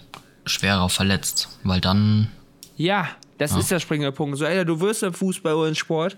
[0.47, 1.59] schwerer verletzt.
[1.65, 2.31] Weil dann,
[2.77, 3.09] Ja,
[3.39, 4.39] das ist der springende Punkt.
[4.39, 6.17] So älter du wirst im Fußball oder im Sport,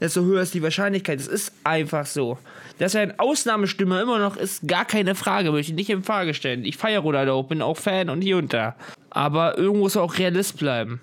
[0.00, 1.20] desto höher ist die Wahrscheinlichkeit.
[1.20, 2.38] Es ist einfach so.
[2.78, 5.52] Dass er ein Ausnahmestürmer immer noch ist, gar keine Frage.
[5.52, 6.64] Möchte ich nicht in Frage stellen.
[6.64, 8.74] Ich feiere Ronaldo, bin auch Fan und hier und da.
[9.10, 11.00] Aber irgendwo muss er auch Realist bleiben.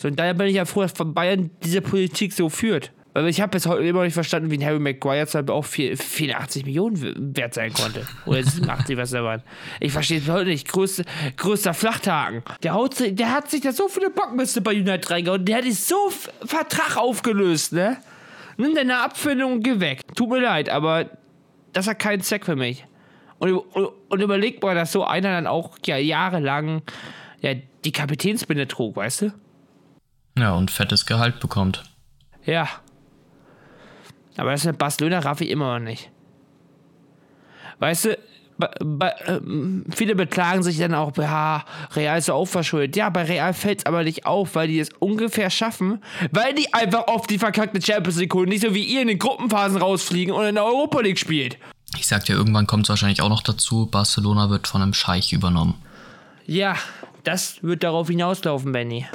[0.00, 2.90] So, und daher bin ich ja froh, dass Bayern diese Politik so führt.
[3.12, 5.54] Weil ich habe bis heute immer noch nicht verstanden, wie ein Harry Maguire zum Beispiel
[5.54, 8.06] auch vier- 84 Millionen wert sein konnte.
[8.24, 9.42] Oder 87, was da waren.
[9.78, 10.68] Ich verstehe es heute nicht.
[10.68, 11.04] Größte,
[11.36, 12.42] größter Flachthaken.
[12.62, 15.44] Der, haut, der hat sich da so viele Bockmiste bei United reingehauen.
[15.44, 16.10] Der hat sich so
[16.46, 17.98] Vertrag aufgelöst, ne?
[18.56, 20.00] Nimm deine Abfindung und geh weg.
[20.14, 21.10] Tut mir leid, aber
[21.74, 22.86] das hat keinen Zweck für mich.
[23.38, 26.80] Und, und, und überleg mal, dass so einer dann auch ja, jahrelang
[27.42, 27.52] ja,
[27.84, 29.32] die Kapitänsbinde trug, weißt du?
[30.38, 31.82] Ja, und fettes Gehalt bekommt.
[32.44, 32.68] Ja.
[34.36, 36.10] Aber das mit Barcelona raff ich immer noch nicht.
[37.78, 38.18] Weißt du,
[39.26, 41.64] ähm, viele beklagen sich dann auch, ja,
[41.94, 42.96] Real ist so auch verschuldet.
[42.96, 46.72] Ja, bei Real fällt es aber nicht auf, weil die es ungefähr schaffen, weil die
[46.72, 50.34] einfach oft die verkackte Champions League holen, nicht so wie ihr in den Gruppenphasen rausfliegen
[50.34, 51.58] und in der Europa League spielt.
[51.96, 55.32] Ich sag dir, irgendwann kommt es wahrscheinlich auch noch dazu, Barcelona wird von einem Scheich
[55.32, 55.74] übernommen.
[56.46, 56.76] Ja,
[57.24, 59.06] das wird darauf hinauslaufen, Benny.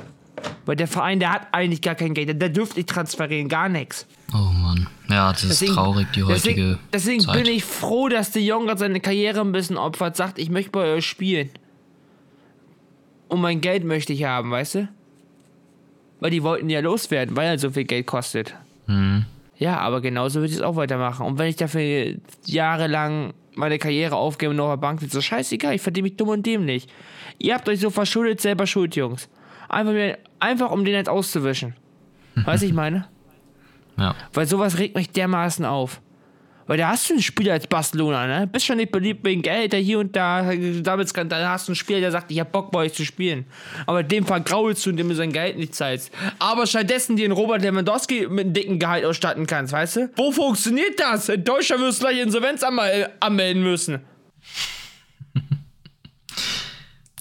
[0.66, 4.08] Weil der Verein, der hat eigentlich gar kein Geld, der dürfte nicht transferieren, gar nichts.
[4.34, 4.88] Oh Mann.
[5.10, 7.44] Ja, das ist traurig, die heutige deswegen, deswegen Zeit.
[7.44, 10.72] bin ich froh, dass De Jong gerade seine Karriere ein bisschen opfert, sagt, ich möchte
[10.72, 11.52] bei euch spielen.
[13.28, 14.90] Und mein Geld möchte ich haben, weißt du?
[16.20, 18.56] Weil die wollten ja loswerden, weil er so viel Geld kostet.
[18.88, 19.26] Hm.
[19.58, 21.26] Ja, aber genauso würde ich es auch weitermachen.
[21.26, 25.76] Und wenn ich dafür jahrelang meine Karriere aufgebe und noch auf der Bank sitze, scheißegal,
[25.76, 26.88] ich verdiene mich dumm und dämlich.
[27.38, 29.30] Ihr habt euch so verschuldet, selber schuld, Jungs.
[29.70, 31.76] Einfach, einfach um den jetzt auszuwischen.
[32.36, 33.08] Weißt du, ich meine?
[33.98, 34.14] Ja.
[34.34, 36.02] Weil sowas regt mich dermaßen auf.
[36.68, 38.46] Weil da hast du einen Spieler als Barcelona, ne?
[38.46, 40.52] Bist schon nicht beliebt wegen Geld, der hier und da,
[40.82, 43.46] damit kann, hast du einen Spieler, der sagt, ich hab Bock bei euch zu spielen.
[43.86, 46.12] Aber dem vergraulst du, indem du sein Gehalt nicht zahlst.
[46.40, 50.10] Aber stattdessen dir einen Robert Lewandowski mit einem dicken Gehalt ausstatten kannst, weißt du?
[50.18, 51.30] Wo funktioniert das?
[51.30, 54.02] In Deutschland wirst du gleich Insolvenz anmel- anmelden müssen.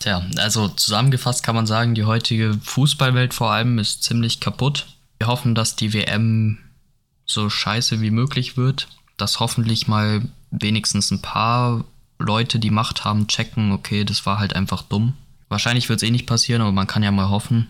[0.05, 4.85] Tja, also zusammengefasst kann man sagen, die heutige Fußballwelt vor allem ist ziemlich kaputt.
[5.17, 6.59] Wir hoffen, dass die WM
[7.25, 8.87] so scheiße wie möglich wird,
[9.17, 11.87] dass hoffentlich mal wenigstens ein paar
[12.19, 15.15] Leute, die Macht haben, checken, okay, das war halt einfach dumm.
[15.49, 17.69] Wahrscheinlich wird es eh nicht passieren, aber man kann ja mal hoffen.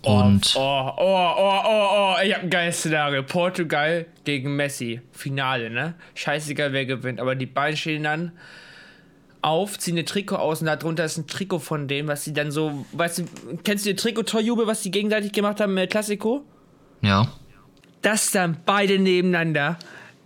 [0.00, 3.22] Und Oh, oh, oh, oh, oh, ich hab ein geiles Szenario.
[3.24, 5.02] Portugal gegen Messi.
[5.12, 5.96] Finale, ne?
[6.14, 7.20] Scheißegal, wer gewinnt.
[7.20, 8.32] Aber die beiden stehen dann
[9.44, 12.50] auf, ziehen ihr Trikot aus und darunter ist ein Trikot von denen, was sie dann
[12.50, 13.24] so, weißt du,
[13.62, 16.44] kennst du die Trikot-Torjubel, was die gegenseitig gemacht haben mit Klassiko?
[17.02, 17.28] ja,
[18.02, 19.78] Das dann beide nebeneinander.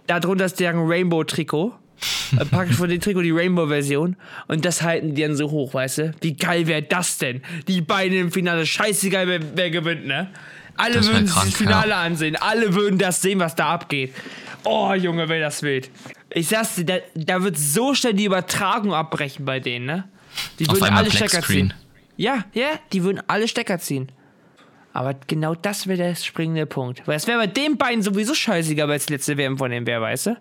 [0.07, 1.75] Darunter ist deren Rainbow-Trikot.
[2.39, 4.16] Äh, Praktisch von dem Trikot die Rainbow-Version.
[4.47, 6.14] Und das halten die dann so hoch, weißt du?
[6.21, 7.43] Wie geil wäre das denn?
[7.66, 8.64] Die beiden im Finale.
[8.66, 10.31] Scheißegal, wer, wer gewinnt, ne?
[10.77, 12.37] Alle Das würden sich das Finale ansehen.
[12.37, 14.14] Alle würden das sehen, was da abgeht.
[14.64, 15.91] Oh, Junge, wäre das wild.
[16.31, 20.09] Ich sag's dir, da, da wird so schnell die Übertragung abbrechen bei denen, ne?
[20.59, 21.74] Die würden alle Stecker ziehen.
[22.16, 24.12] Ja, ja, die würden alle Stecker ziehen.
[24.93, 27.07] Aber genau das wäre der springende Punkt.
[27.07, 30.01] Weil es wäre bei den beiden sowieso scheißegal, weil es letzte WM von dem wäre,
[30.01, 30.37] weißt du?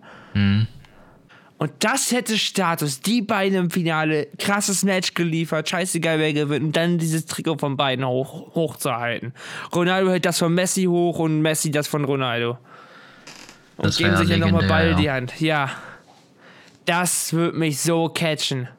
[1.60, 3.02] Und das hätte Status.
[3.02, 6.66] Die beiden im Finale, krasses Match geliefert, scheißegal wer gewinnt.
[6.66, 9.34] Und dann dieses Trikot von beiden hoch, hochzuhalten.
[9.74, 12.58] Ronaldo hält das von Messi hoch und Messi das von Ronaldo.
[13.78, 14.98] Und Das geben sich dann nochmal beide ja.
[14.98, 15.40] die Hand.
[15.40, 15.72] Ja.
[16.86, 18.70] Das wird mich so catchen.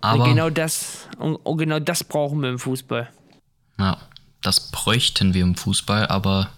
[0.00, 3.08] aber genau das, und, genau das brauchen wir im Fußball.
[3.78, 3.98] ja,
[4.42, 6.50] das bräuchten wir im Fußball, aber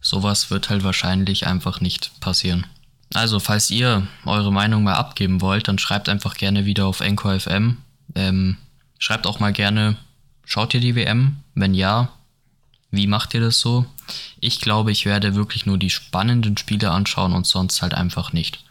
[0.00, 2.66] sowas wird halt wahrscheinlich einfach nicht passieren.
[3.14, 7.38] Also, falls ihr eure Meinung mal abgeben wollt, dann schreibt einfach gerne wieder auf Anchor
[7.38, 7.78] FM.
[8.14, 8.56] Ähm,
[8.98, 9.96] schreibt auch mal gerne,
[10.44, 11.36] schaut ihr die WM?
[11.54, 12.10] Wenn ja,
[12.92, 13.86] Wie macht ihr das so?
[14.40, 18.64] Ich glaube, ich werde wirklich nur die spannenden Spiele anschauen und sonst halt einfach nicht.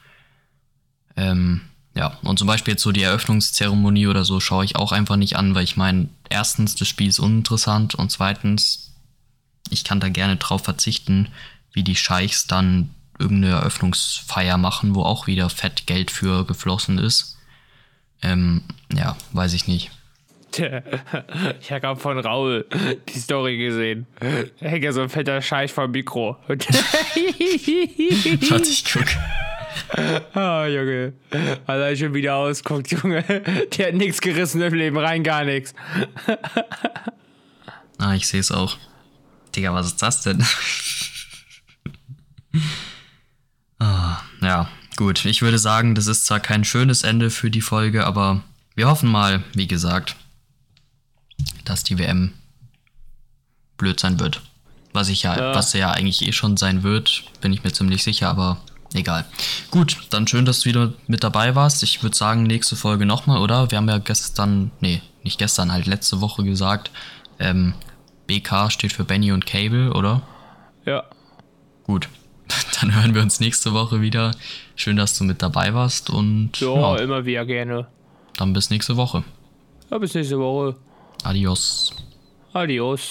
[1.15, 1.61] Ähm,
[1.95, 5.35] ja, und zum Beispiel jetzt so die Eröffnungszeremonie oder so schaue ich auch einfach nicht
[5.35, 8.93] an, weil ich meine, erstens, das Spiel ist uninteressant und zweitens,
[9.69, 11.29] ich kann da gerne drauf verzichten,
[11.73, 17.37] wie die Scheichs dann irgendeine Eröffnungsfeier machen, wo auch wieder fett Geld für geflossen ist.
[18.21, 18.63] Ähm,
[18.93, 19.91] ja, weiß ich nicht.
[21.61, 22.65] Ich habe von Raul
[23.07, 24.07] die Story gesehen.
[24.19, 26.37] Da hängt ja so ein fetter Scheich vom Mikro.
[26.47, 26.67] Warte,
[28.69, 29.05] ich guck.
[30.35, 31.13] Oh, Junge.
[31.65, 33.23] Weil er schon wieder ausguckt, Junge.
[33.23, 35.73] Der hat nichts gerissen im Leben, rein gar nichts.
[38.01, 38.77] Ah, ich sehe es auch.
[39.53, 40.41] Digga, was ist das denn?
[43.79, 45.25] ah, ja, gut.
[45.25, 48.41] Ich würde sagen, das ist zwar kein schönes Ende für die Folge, aber
[48.75, 50.15] wir hoffen mal, wie gesagt,
[51.65, 52.33] dass die WM
[53.77, 54.41] blöd sein wird.
[54.93, 55.55] Was ich ja, ja.
[55.55, 58.57] was ja eigentlich eh schon sein wird, bin ich mir ziemlich sicher, aber
[58.93, 59.25] egal.
[59.71, 61.83] Gut, dann schön, dass du wieder mit dabei warst.
[61.83, 63.69] Ich würde sagen, nächste Folge nochmal, oder?
[63.71, 66.91] Wir haben ja gestern, nee, nicht gestern, halt letzte Woche gesagt,
[67.39, 67.73] ähm,
[68.27, 70.21] BK steht für Benny und Cable, oder?
[70.85, 71.03] Ja.
[71.83, 72.09] Gut.
[72.81, 74.31] Dann hören wir uns nächste Woche wieder.
[74.75, 76.59] Schön, dass du mit dabei warst und.
[76.59, 76.97] Ja, ja.
[76.97, 77.87] immer wieder gerne.
[78.37, 79.23] Dann bis nächste Woche.
[79.91, 80.75] Ja, bis nächste Woche.
[81.21, 81.93] アディオス。
[82.53, 83.03] アディオス。